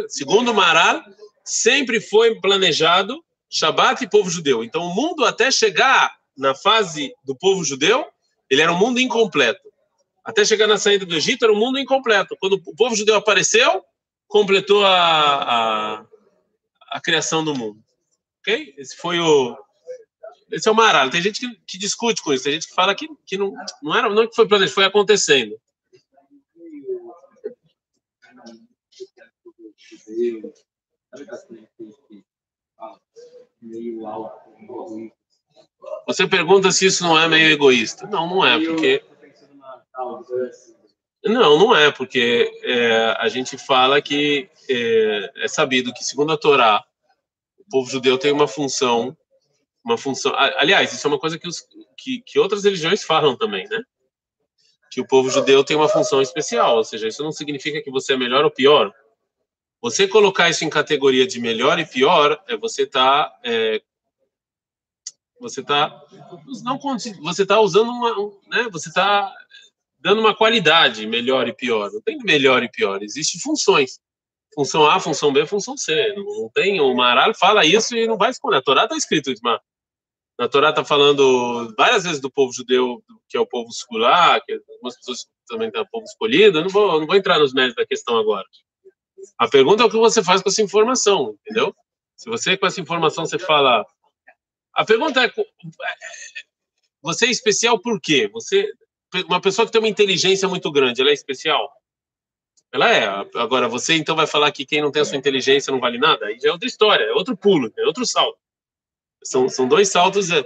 Segundo 0.09 0.55
Maral, 0.55 1.03
sempre 1.44 2.01
foi 2.01 2.40
planejado 2.40 3.22
Shabat 3.49 4.03
e 4.03 4.11
povo 4.11 4.29
judeu. 4.29 4.64
Então, 4.64 4.83
o 4.83 4.94
mundo 4.94 5.25
até 5.25 5.51
chegar 5.51 6.14
na 6.37 6.55
fase 6.55 7.12
do 7.25 7.37
povo 7.37 7.64
judeu, 7.64 8.05
ele 8.51 8.61
era 8.61 8.72
um 8.72 8.79
mundo 8.79 9.01
incompleto. 9.01 9.61
Até 10.26 10.44
chegar 10.44 10.66
na 10.66 10.76
saída 10.76 11.06
do 11.06 11.14
Egito, 11.14 11.44
era 11.44 11.52
um 11.52 11.58
mundo 11.58 11.78
incompleto. 11.78 12.36
Quando 12.40 12.54
o 12.54 12.74
povo 12.74 12.96
judeu 12.96 13.14
apareceu, 13.14 13.84
completou 14.26 14.84
a, 14.84 14.90
a, 16.00 16.06
a 16.88 17.00
criação 17.00 17.44
do 17.44 17.54
mundo. 17.54 17.80
Ok? 18.40 18.74
Esse 18.76 18.96
foi 18.96 19.20
o. 19.20 19.56
Esse 20.50 20.68
é 20.68 20.72
o 20.72 20.74
Maral. 20.74 21.10
Tem 21.10 21.22
gente 21.22 21.38
que, 21.38 21.60
que, 21.64 21.78
discute 21.78 22.20
com 22.20 22.32
isso, 22.32 22.42
tem 22.42 22.54
gente 22.54 22.66
que 22.66 22.74
fala 22.74 22.92
que, 22.92 23.08
que 23.24 23.38
não, 23.38 23.54
não 23.80 23.96
era 23.96 24.08
não 24.08 24.28
que 24.28 24.34
foi 24.34 24.48
planejado, 24.48 24.74
foi 24.74 24.84
acontecendo. 24.84 25.56
Você 36.08 36.26
pergunta 36.26 36.72
se 36.72 36.86
isso 36.86 37.04
não 37.04 37.16
é 37.16 37.28
meio 37.28 37.48
egoísta. 37.52 38.08
Não, 38.08 38.28
não 38.28 38.44
é, 38.44 38.58
porque. 38.58 39.04
Não, 41.24 41.59
não 41.59 41.74
é, 41.74 41.90
porque 41.90 42.50
é, 42.62 43.16
a 43.18 43.28
gente 43.28 43.59
fala 43.59 44.00
que 44.00 44.48
é, 44.68 45.32
é, 45.37 45.48
sabido 45.48 45.92
que, 45.92 46.04
segundo 46.04 46.32
a 46.32 46.37
Torá, 46.37 46.85
o 47.59 47.64
povo 47.68 47.90
judeu 47.90 48.16
tem 48.16 48.30
uma 48.30 48.46
função, 48.46 49.16
uma 49.85 49.98
função. 49.98 50.32
Aliás, 50.37 50.92
isso 50.92 51.06
é 51.06 51.11
uma 51.11 51.18
coisa 51.18 51.38
que, 51.38 51.48
os, 51.48 51.66
que, 51.96 52.20
que 52.20 52.38
outras 52.38 52.64
religiões 52.64 53.02
falam 53.02 53.37
também, 53.37 53.66
né? 53.68 53.82
Que 54.90 55.00
o 55.00 55.06
povo 55.06 55.28
judeu 55.28 55.64
tem 55.64 55.76
uma 55.76 55.88
função 55.88 56.22
especial, 56.22 56.76
ou 56.76 56.85
seja, 56.85 57.09
isso 57.09 57.24
não 57.24 57.32
significa 57.32 57.82
que 57.82 57.90
você 57.90 58.12
é 58.12 58.16
melhor 58.16 58.44
ou 58.44 58.50
pior. 58.50 58.94
Você 59.82 60.06
colocar 60.06 60.48
isso 60.48 60.64
em 60.64 60.70
categoria 60.70 61.26
de 61.26 61.40
melhor 61.40 61.78
e 61.78 61.87
pior, 61.87 62.42
é 62.46 62.56
você 62.56 62.87
tá 62.87 63.37
é, 63.44 63.82
você 65.40 65.62
tá 65.62 66.02
não 66.62 66.78
você 67.20 67.44
tá 67.44 67.61
usando 67.61 67.90
uma, 67.90 68.32
né? 68.48 68.68
Você 68.70 68.92
tá 68.92 69.32
dando 70.06 70.20
uma 70.20 70.36
qualidade 70.36 71.04
melhor 71.04 71.48
e 71.48 71.52
pior. 71.52 71.90
Não 71.92 72.00
tem 72.00 72.16
melhor 72.18 72.62
e 72.62 72.70
pior, 72.70 73.02
existem 73.02 73.40
funções. 73.40 73.98
Função 74.54 74.88
A, 74.88 75.00
função 75.00 75.32
B, 75.32 75.44
função 75.46 75.76
C. 75.76 76.14
Não 76.14 76.48
tem, 76.54 76.80
o 76.80 76.94
Maral 76.94 77.34
fala 77.34 77.66
isso 77.66 77.96
e 77.96 78.06
não 78.06 78.16
vai 78.16 78.30
esconder. 78.30 78.58
A 78.58 78.62
Torá 78.62 78.84
está 78.84 78.96
escrito 78.96 79.32
mas 79.42 79.60
na 80.38 80.48
Torá 80.48 80.70
está 80.70 80.84
falando 80.84 81.74
várias 81.76 82.04
vezes 82.04 82.20
do 82.20 82.30
povo 82.30 82.52
judeu, 82.52 83.02
que 83.28 83.36
é 83.36 83.40
o 83.40 83.46
povo 83.46 83.68
escolar, 83.68 84.40
que 84.44 84.52
algumas 84.52 84.96
pessoas 84.96 85.26
também 85.48 85.72
têm 85.72 85.80
o 85.80 85.88
povo 85.90 86.04
escolhido. 86.04 86.58
Eu 86.58 86.62
não 86.62 86.70
vou, 86.70 87.00
não 87.00 87.06
vou 87.06 87.16
entrar 87.16 87.40
nos 87.40 87.52
méritos 87.52 87.76
da 87.76 87.86
questão 87.86 88.16
agora. 88.16 88.44
A 89.38 89.48
pergunta 89.48 89.82
é 89.82 89.86
o 89.86 89.90
que 89.90 89.96
você 89.96 90.22
faz 90.22 90.40
com 90.40 90.50
essa 90.50 90.62
informação, 90.62 91.36
entendeu? 91.40 91.74
Se 92.14 92.30
você 92.30 92.56
com 92.56 92.66
essa 92.66 92.80
informação 92.80 93.26
você 93.26 93.40
fala, 93.40 93.84
a 94.72 94.84
pergunta 94.84 95.24
é, 95.24 95.32
você 97.02 97.26
é 97.26 97.30
especial 97.30 97.80
por 97.80 98.00
quê? 98.00 98.28
Você 98.32 98.70
uma 99.24 99.40
pessoa 99.40 99.66
que 99.66 99.72
tem 99.72 99.81
uma 99.81 99.88
inteligência 99.88 100.48
muito 100.48 100.70
grande, 100.70 101.00
ela 101.00 101.11
é 101.11 101.14
especial? 101.14 101.70
Ela 102.72 102.92
é. 102.92 103.07
Agora, 103.37 103.68
você 103.68 103.94
então 103.94 104.16
vai 104.16 104.26
falar 104.26 104.50
que 104.52 104.66
quem 104.66 104.83
não 104.83 104.90
tem 104.90 105.02
a 105.02 105.05
sua 105.05 105.16
inteligência 105.16 105.72
não 105.72 105.81
vale 105.81 105.98
nada? 105.98 106.26
Aí 106.26 106.38
já 106.38 106.48
é 106.48 106.52
outra 106.52 106.66
história, 106.66 107.05
é 107.05 107.12
outro 107.12 107.37
pulo, 107.37 107.72
é 107.76 107.85
outro 107.87 108.05
salto. 108.05 108.38
São, 109.24 109.48
são 109.48 109.66
dois 109.66 109.90
saltos. 109.90 110.31
É, 110.31 110.44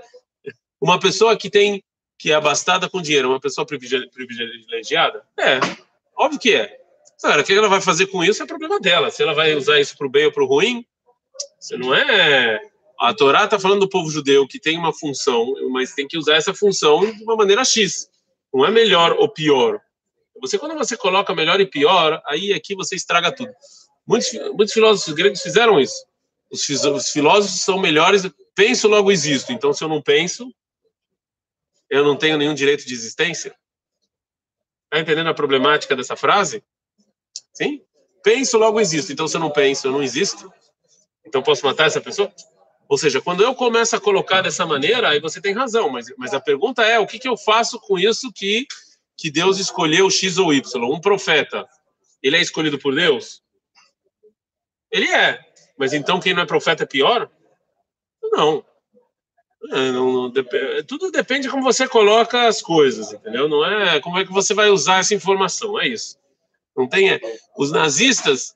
uma 0.80 0.98
pessoa 0.98 1.36
que 1.36 1.50
tem 1.50 1.82
que 2.18 2.30
é 2.30 2.34
abastada 2.34 2.88
com 2.88 3.00
dinheiro, 3.00 3.30
uma 3.30 3.40
pessoa 3.40 3.66
privilegiada? 3.66 5.24
É, 5.38 5.58
óbvio 6.14 6.38
que 6.38 6.54
é. 6.54 6.78
Agora, 7.22 7.40
o 7.40 7.44
que 7.44 7.52
ela 7.52 7.68
vai 7.68 7.80
fazer 7.80 8.06
com 8.08 8.22
isso 8.22 8.42
é 8.42 8.46
problema 8.46 8.78
dela. 8.78 9.10
Se 9.10 9.22
ela 9.22 9.32
vai 9.32 9.54
usar 9.54 9.80
isso 9.80 9.96
para 9.96 10.06
o 10.06 10.10
bem 10.10 10.26
ou 10.26 10.32
para 10.32 10.44
o 10.44 10.46
ruim, 10.46 10.84
você 11.58 11.78
não 11.78 11.94
é. 11.94 12.60
A 12.98 13.14
Torá 13.14 13.44
está 13.44 13.58
falando 13.58 13.80
do 13.80 13.88
povo 13.88 14.10
judeu 14.10 14.46
que 14.46 14.60
tem 14.60 14.76
uma 14.78 14.92
função, 14.92 15.54
mas 15.70 15.94
tem 15.94 16.06
que 16.06 16.18
usar 16.18 16.34
essa 16.34 16.52
função 16.52 17.10
de 17.10 17.22
uma 17.22 17.36
maneira 17.36 17.64
X. 17.64 18.09
Não 18.52 18.64
é 18.64 18.70
melhor 18.70 19.12
ou 19.12 19.28
pior. 19.28 19.80
Você, 20.40 20.58
quando 20.58 20.74
você 20.74 20.96
coloca 20.96 21.34
melhor 21.34 21.60
e 21.60 21.66
pior, 21.66 22.22
aí 22.26 22.52
aqui 22.52 22.74
você 22.74 22.96
estraga 22.96 23.30
tudo. 23.34 23.52
Muitos, 24.06 24.32
muitos 24.54 24.72
filósofos 24.72 25.14
gregos 25.14 25.42
fizeram 25.42 25.78
isso. 25.78 26.04
Os, 26.50 26.68
os 26.68 27.10
filósofos 27.10 27.60
são 27.60 27.78
melhores, 27.78 28.22
penso, 28.54 28.88
logo 28.88 29.12
existo. 29.12 29.52
Então, 29.52 29.72
se 29.72 29.84
eu 29.84 29.88
não 29.88 30.02
penso, 30.02 30.52
eu 31.88 32.04
não 32.04 32.16
tenho 32.16 32.38
nenhum 32.38 32.54
direito 32.54 32.86
de 32.86 32.94
existência. 32.94 33.54
Está 34.84 34.98
entendendo 34.98 35.28
a 35.28 35.34
problemática 35.34 35.94
dessa 35.94 36.16
frase? 36.16 36.64
Sim? 37.52 37.84
Penso, 38.24 38.58
logo 38.58 38.80
existo. 38.80 39.12
Então, 39.12 39.28
se 39.28 39.36
eu 39.36 39.40
não 39.40 39.50
penso, 39.50 39.86
eu 39.86 39.92
não 39.92 40.02
existo. 40.02 40.52
Então, 41.24 41.42
posso 41.42 41.64
matar 41.64 41.86
essa 41.86 42.00
pessoa? 42.00 42.32
Ou 42.90 42.98
seja, 42.98 43.20
quando 43.20 43.44
eu 43.44 43.54
começo 43.54 43.94
a 43.94 44.00
colocar 44.00 44.42
dessa 44.42 44.66
maneira, 44.66 45.10
aí 45.10 45.20
você 45.20 45.40
tem 45.40 45.54
razão, 45.54 45.88
mas, 45.88 46.12
mas 46.18 46.34
a 46.34 46.40
pergunta 46.40 46.82
é: 46.82 46.98
o 46.98 47.06
que, 47.06 47.20
que 47.20 47.28
eu 47.28 47.36
faço 47.36 47.78
com 47.78 47.96
isso 47.96 48.32
que, 48.32 48.66
que 49.16 49.30
Deus 49.30 49.58
escolheu 49.58 50.10
X 50.10 50.38
ou 50.38 50.52
Y? 50.52 50.84
Um 50.92 51.00
profeta, 51.00 51.68
ele 52.20 52.36
é 52.36 52.40
escolhido 52.40 52.80
por 52.80 52.92
Deus? 52.92 53.42
Ele 54.90 55.08
é. 55.08 55.38
Mas 55.78 55.92
então 55.92 56.18
quem 56.18 56.34
não 56.34 56.42
é 56.42 56.46
profeta 56.46 56.82
é 56.82 56.86
pior? 56.86 57.30
Não. 58.24 58.64
É, 59.70 59.92
não, 59.92 60.12
não 60.12 60.32
tudo 60.84 61.12
depende 61.12 61.42
de 61.42 61.48
como 61.48 61.62
você 61.62 61.86
coloca 61.86 62.48
as 62.48 62.60
coisas, 62.60 63.12
entendeu? 63.12 63.48
Não 63.48 63.64
é 63.64 64.00
como 64.00 64.18
é 64.18 64.24
que 64.24 64.32
você 64.32 64.52
vai 64.52 64.68
usar 64.68 64.98
essa 64.98 65.14
informação, 65.14 65.80
é 65.80 65.86
isso. 65.86 66.18
Não 66.76 66.88
tem. 66.88 67.12
É, 67.12 67.20
os 67.56 67.70
nazistas, 67.70 68.52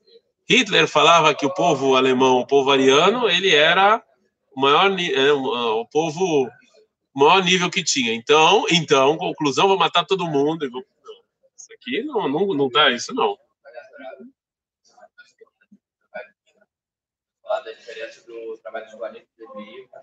Hitler 0.49 0.89
falava 0.89 1.33
que 1.33 1.45
o 1.45 1.53
povo 1.53 1.95
alemão, 1.95 2.39
o 2.39 2.45
povo 2.45 2.69
ariano, 2.69 3.29
ele 3.29 3.55
era 3.55 4.03
o 4.55 4.61
maior 4.61 4.99
é, 4.99 5.31
o 5.31 5.85
povo 5.87 6.49
o 7.15 7.19
maior 7.19 7.43
nível 7.43 7.69
que 7.71 7.83
tinha. 7.83 8.13
Então, 8.13 8.65
então, 8.69 9.17
conclusão, 9.17 9.67
vou 9.67 9.77
matar 9.77 10.05
todo 10.05 10.27
mundo. 10.27 10.69
Vou... 10.69 10.83
Isso 11.55 11.73
aqui 11.73 12.03
não, 12.03 12.27
não, 12.27 12.47
não 12.47 12.69
dá 12.69 12.91
isso, 12.91 13.13
não. 13.13 13.37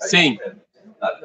Sim. 0.00 0.38
Claro 0.98 1.18
que 1.18 1.24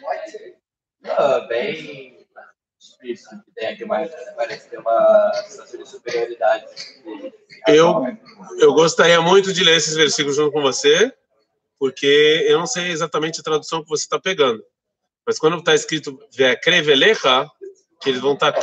mais. 0.00 0.32
Bem 1.48 2.27
isso, 3.02 3.28
que 3.44 3.52
tem 3.54 3.68
aqui 3.68 3.84
parece 4.36 4.68
ter 4.68 4.78
uma 4.78 5.32
sensação 5.46 5.82
de 5.82 5.88
superioridade. 5.88 6.66
Eu, 7.66 8.02
eu 8.58 8.72
gostaria 8.74 9.20
muito 9.20 9.52
de 9.52 9.62
ler 9.62 9.76
esses 9.76 9.94
versículos 9.94 10.36
junto 10.36 10.52
com 10.52 10.62
você, 10.62 11.12
porque 11.78 12.44
eu 12.48 12.58
não 12.58 12.66
sei 12.66 12.88
exatamente 12.88 13.40
a 13.40 13.44
tradução 13.44 13.82
que 13.82 13.88
você 13.88 14.04
está 14.04 14.18
pegando. 14.18 14.62
Mas 15.26 15.38
quando 15.38 15.58
está 15.58 15.74
escrito 15.74 16.18
Ve'akrevelecha, 16.36 17.48
que 18.00 18.10
eles 18.10 18.20
vão 18.20 18.34
estar 18.34 18.52
tá 18.52 18.60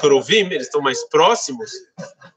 eles 0.56 0.68
estão 0.68 0.82
mais 0.82 1.04
próximos, 1.10 1.72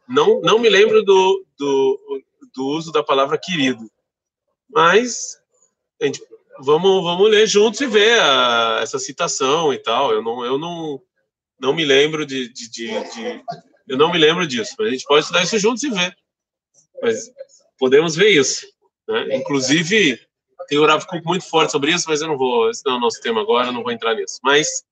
não, 0.08 0.40
não 0.40 0.58
me 0.58 0.68
lembro 0.68 1.02
do, 1.02 1.46
do, 1.58 2.22
do 2.54 2.66
uso 2.66 2.92
da 2.92 3.02
palavra 3.02 3.38
querido. 3.38 3.90
Mas 4.68 5.38
gente, 6.00 6.22
vamos, 6.60 7.02
vamos 7.02 7.30
ler 7.30 7.46
juntos 7.46 7.80
e 7.80 7.86
ver 7.86 8.20
a, 8.20 8.80
essa 8.82 8.98
citação 8.98 9.72
e 9.72 9.78
tal. 9.78 10.12
Eu 10.12 10.22
não, 10.22 10.44
eu 10.44 10.58
não, 10.58 11.00
não 11.60 11.74
me 11.74 11.84
lembro 11.84 12.24
de, 12.24 12.48
de, 12.48 12.68
de, 12.70 12.86
de, 12.86 13.44
eu 13.88 13.96
não 13.96 14.10
me 14.10 14.18
lembro 14.18 14.46
disso. 14.46 14.74
Mas 14.78 14.88
a 14.88 14.90
gente 14.90 15.04
pode 15.04 15.20
estudar 15.20 15.42
isso 15.42 15.58
juntos 15.58 15.82
e 15.82 15.90
ver. 15.90 16.16
Mas 17.02 17.30
podemos 17.78 18.14
ver 18.14 18.28
isso. 18.28 18.66
Né? 19.08 19.36
Inclusive, 19.36 20.20
tem 20.68 20.84
Rav 20.84 21.04
Kuk 21.06 21.24
muito 21.24 21.48
forte 21.48 21.72
sobre 21.72 21.92
isso, 21.92 22.04
mas 22.08 22.20
eu 22.20 22.28
não 22.28 22.36
vou. 22.36 22.70
Esse 22.70 22.84
não 22.84 22.92
é 22.92 22.96
o 22.96 23.00
nosso 23.00 23.20
tema 23.20 23.40
agora, 23.40 23.68
eu 23.68 23.72
não 23.72 23.82
vou 23.82 23.92
entrar 23.92 24.14
nisso. 24.14 24.38
Mas 24.42 24.84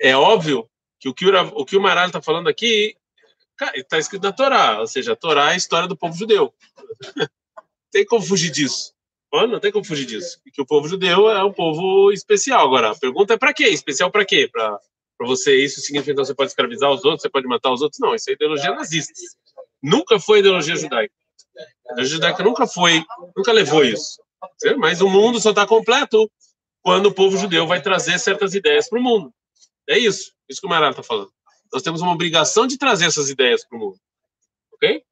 é 0.00 0.16
óbvio 0.16 0.68
que 0.98 1.08
o 1.08 1.14
que 1.14 1.26
o, 1.26 1.40
o, 1.60 1.64
que 1.64 1.76
o 1.76 1.80
Maral 1.80 2.06
está 2.06 2.22
falando 2.22 2.48
aqui 2.48 2.96
está 3.74 3.98
escrito 3.98 4.22
na 4.22 4.32
Torá, 4.32 4.80
ou 4.80 4.86
seja, 4.86 5.12
a 5.12 5.16
Torá 5.16 5.50
é 5.50 5.54
a 5.54 5.56
história 5.56 5.88
do 5.88 5.96
povo 5.96 6.16
judeu. 6.16 6.54
tem 7.90 8.04
como 8.04 8.24
fugir 8.24 8.50
disso. 8.50 8.94
Não 9.30 9.60
tem 9.60 9.70
como 9.70 9.84
fugir 9.84 10.06
disso. 10.06 10.40
Que 10.52 10.62
o 10.62 10.66
povo 10.66 10.88
judeu 10.88 11.28
é 11.28 11.44
um 11.44 11.52
povo 11.52 12.10
especial. 12.12 12.64
Agora, 12.64 12.92
a 12.92 12.94
pergunta 12.94 13.34
é 13.34 13.36
para 13.36 13.52
quê? 13.52 13.64
Especial 13.64 14.10
para 14.10 14.24
quê? 14.24 14.48
Para 14.50 14.80
para 15.18 15.26
você 15.26 15.56
isso 15.56 15.80
significa 15.80 16.14
que 16.14 16.26
você 16.26 16.34
pode 16.34 16.50
escravizar 16.50 16.90
os 16.90 17.04
outros, 17.04 17.22
você 17.22 17.28
pode 17.28 17.46
matar 17.48 17.72
os 17.72 17.82
outros. 17.82 17.98
Não, 17.98 18.14
isso 18.14 18.30
é 18.30 18.34
ideologia 18.34 18.72
nazista. 18.72 19.12
Nunca 19.82 20.20
foi 20.20 20.38
ideologia 20.38 20.76
judaica. 20.76 21.12
A 21.58 21.92
ideologia 21.92 22.14
judaica 22.14 22.42
nunca 22.44 22.66
foi, 22.68 23.04
nunca 23.36 23.52
levou 23.52 23.84
isso. 23.84 24.22
Mas 24.78 25.00
o 25.00 25.08
mundo 25.08 25.40
só 25.40 25.50
está 25.50 25.66
completo 25.66 26.30
quando 26.82 27.06
o 27.06 27.14
povo 27.14 27.36
judeu 27.36 27.66
vai 27.66 27.82
trazer 27.82 28.16
certas 28.20 28.54
ideias 28.54 28.88
para 28.88 29.00
o 29.00 29.02
mundo. 29.02 29.34
É 29.88 29.98
isso. 29.98 30.32
Isso 30.48 30.60
que 30.60 30.66
o 30.66 30.70
Marara 30.70 30.92
está 30.92 31.02
falando. 31.02 31.32
Nós 31.72 31.82
temos 31.82 32.00
uma 32.00 32.12
obrigação 32.12 32.66
de 32.66 32.78
trazer 32.78 33.06
essas 33.06 33.28
ideias 33.28 33.64
para 33.64 33.76
o 33.76 33.80
mundo. 33.80 33.98
Ok? 34.72 35.02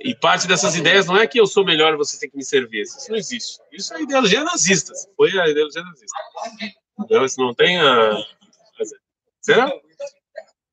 E 0.00 0.14
parte 0.14 0.46
dessas 0.46 0.76
ideias 0.76 1.06
não 1.06 1.16
é 1.16 1.26
que 1.26 1.40
eu 1.40 1.46
sou 1.46 1.64
melhor 1.64 1.94
e 1.94 1.96
você 1.96 2.18
tem 2.18 2.28
que 2.28 2.36
me 2.36 2.44
servir. 2.44 2.82
Isso 2.82 3.08
não 3.08 3.16
existe. 3.16 3.58
Isso 3.72 3.94
é 3.94 4.02
ideologia 4.02 4.42
nazista. 4.42 4.92
Foi 5.16 5.30
a 5.38 5.48
ideologia 5.48 5.82
nazista. 5.82 6.18
Então, 7.00 7.24
isso 7.24 7.40
não 7.40 7.54
tem 7.54 7.80
a 7.80 8.12
Será? 9.42 9.72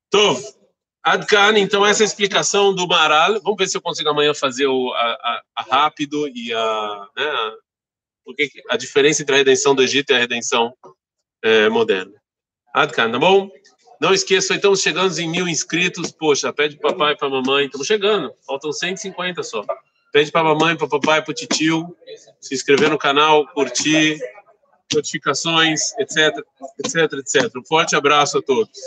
Tov. 0.10 0.42
Adkan, 1.04 1.58
então 1.58 1.86
essa 1.86 2.04
é 2.04 2.06
a 2.06 2.08
explicação 2.08 2.74
do 2.74 2.88
Maral. 2.88 3.42
Vamos 3.42 3.58
ver 3.58 3.68
se 3.68 3.76
eu 3.76 3.82
consigo 3.82 4.10
amanhã 4.10 4.34
fazer 4.34 4.68
o 4.68 4.94
a, 4.94 5.12
a, 5.12 5.44
a 5.56 5.62
rápido 5.64 6.28
e 6.28 6.54
a, 6.54 7.08
né, 7.16 7.52
porque 8.24 8.50
a 8.70 8.78
diferença 8.78 9.22
entre 9.22 9.34
a 9.34 9.38
redenção 9.38 9.74
do 9.74 9.82
Egito 9.82 10.12
e 10.12 10.16
a 10.16 10.20
redenção 10.20 10.74
é, 11.44 11.70
moderna. 11.70 12.14
Adkan, 12.74 13.12
tá 13.12 13.18
bom? 13.18 13.50
Não 14.00 14.14
esqueça, 14.14 14.56
estamos 14.56 14.82
chegando 14.82 15.18
em 15.20 15.30
mil 15.30 15.48
inscritos. 15.48 16.12
Poxa, 16.12 16.54
pede 16.54 16.78
para 16.78 16.92
papai 16.92 17.14
e 17.14 17.18
para 17.18 17.30
mamãe. 17.30 17.66
Estamos 17.66 17.88
chegando. 17.88 18.34
Faltam 18.46 18.72
150 18.72 19.42
só. 19.44 19.66
Pede 20.12 20.32
para 20.32 20.44
mamãe, 20.44 20.76
para 20.76 20.88
papai, 20.88 21.24
para 21.24 21.34
titio. 21.34 21.96
Se 22.40 22.54
inscrever 22.54 22.90
no 22.90 22.98
canal, 22.98 23.48
curtir, 23.48 24.20
notificações, 24.94 25.94
etc, 26.00 26.38
etc, 26.80 27.14
etc. 27.14 27.56
Um 27.56 27.64
forte 27.64 27.96
abraço 27.96 28.38
a 28.38 28.42
todos. 28.42 28.80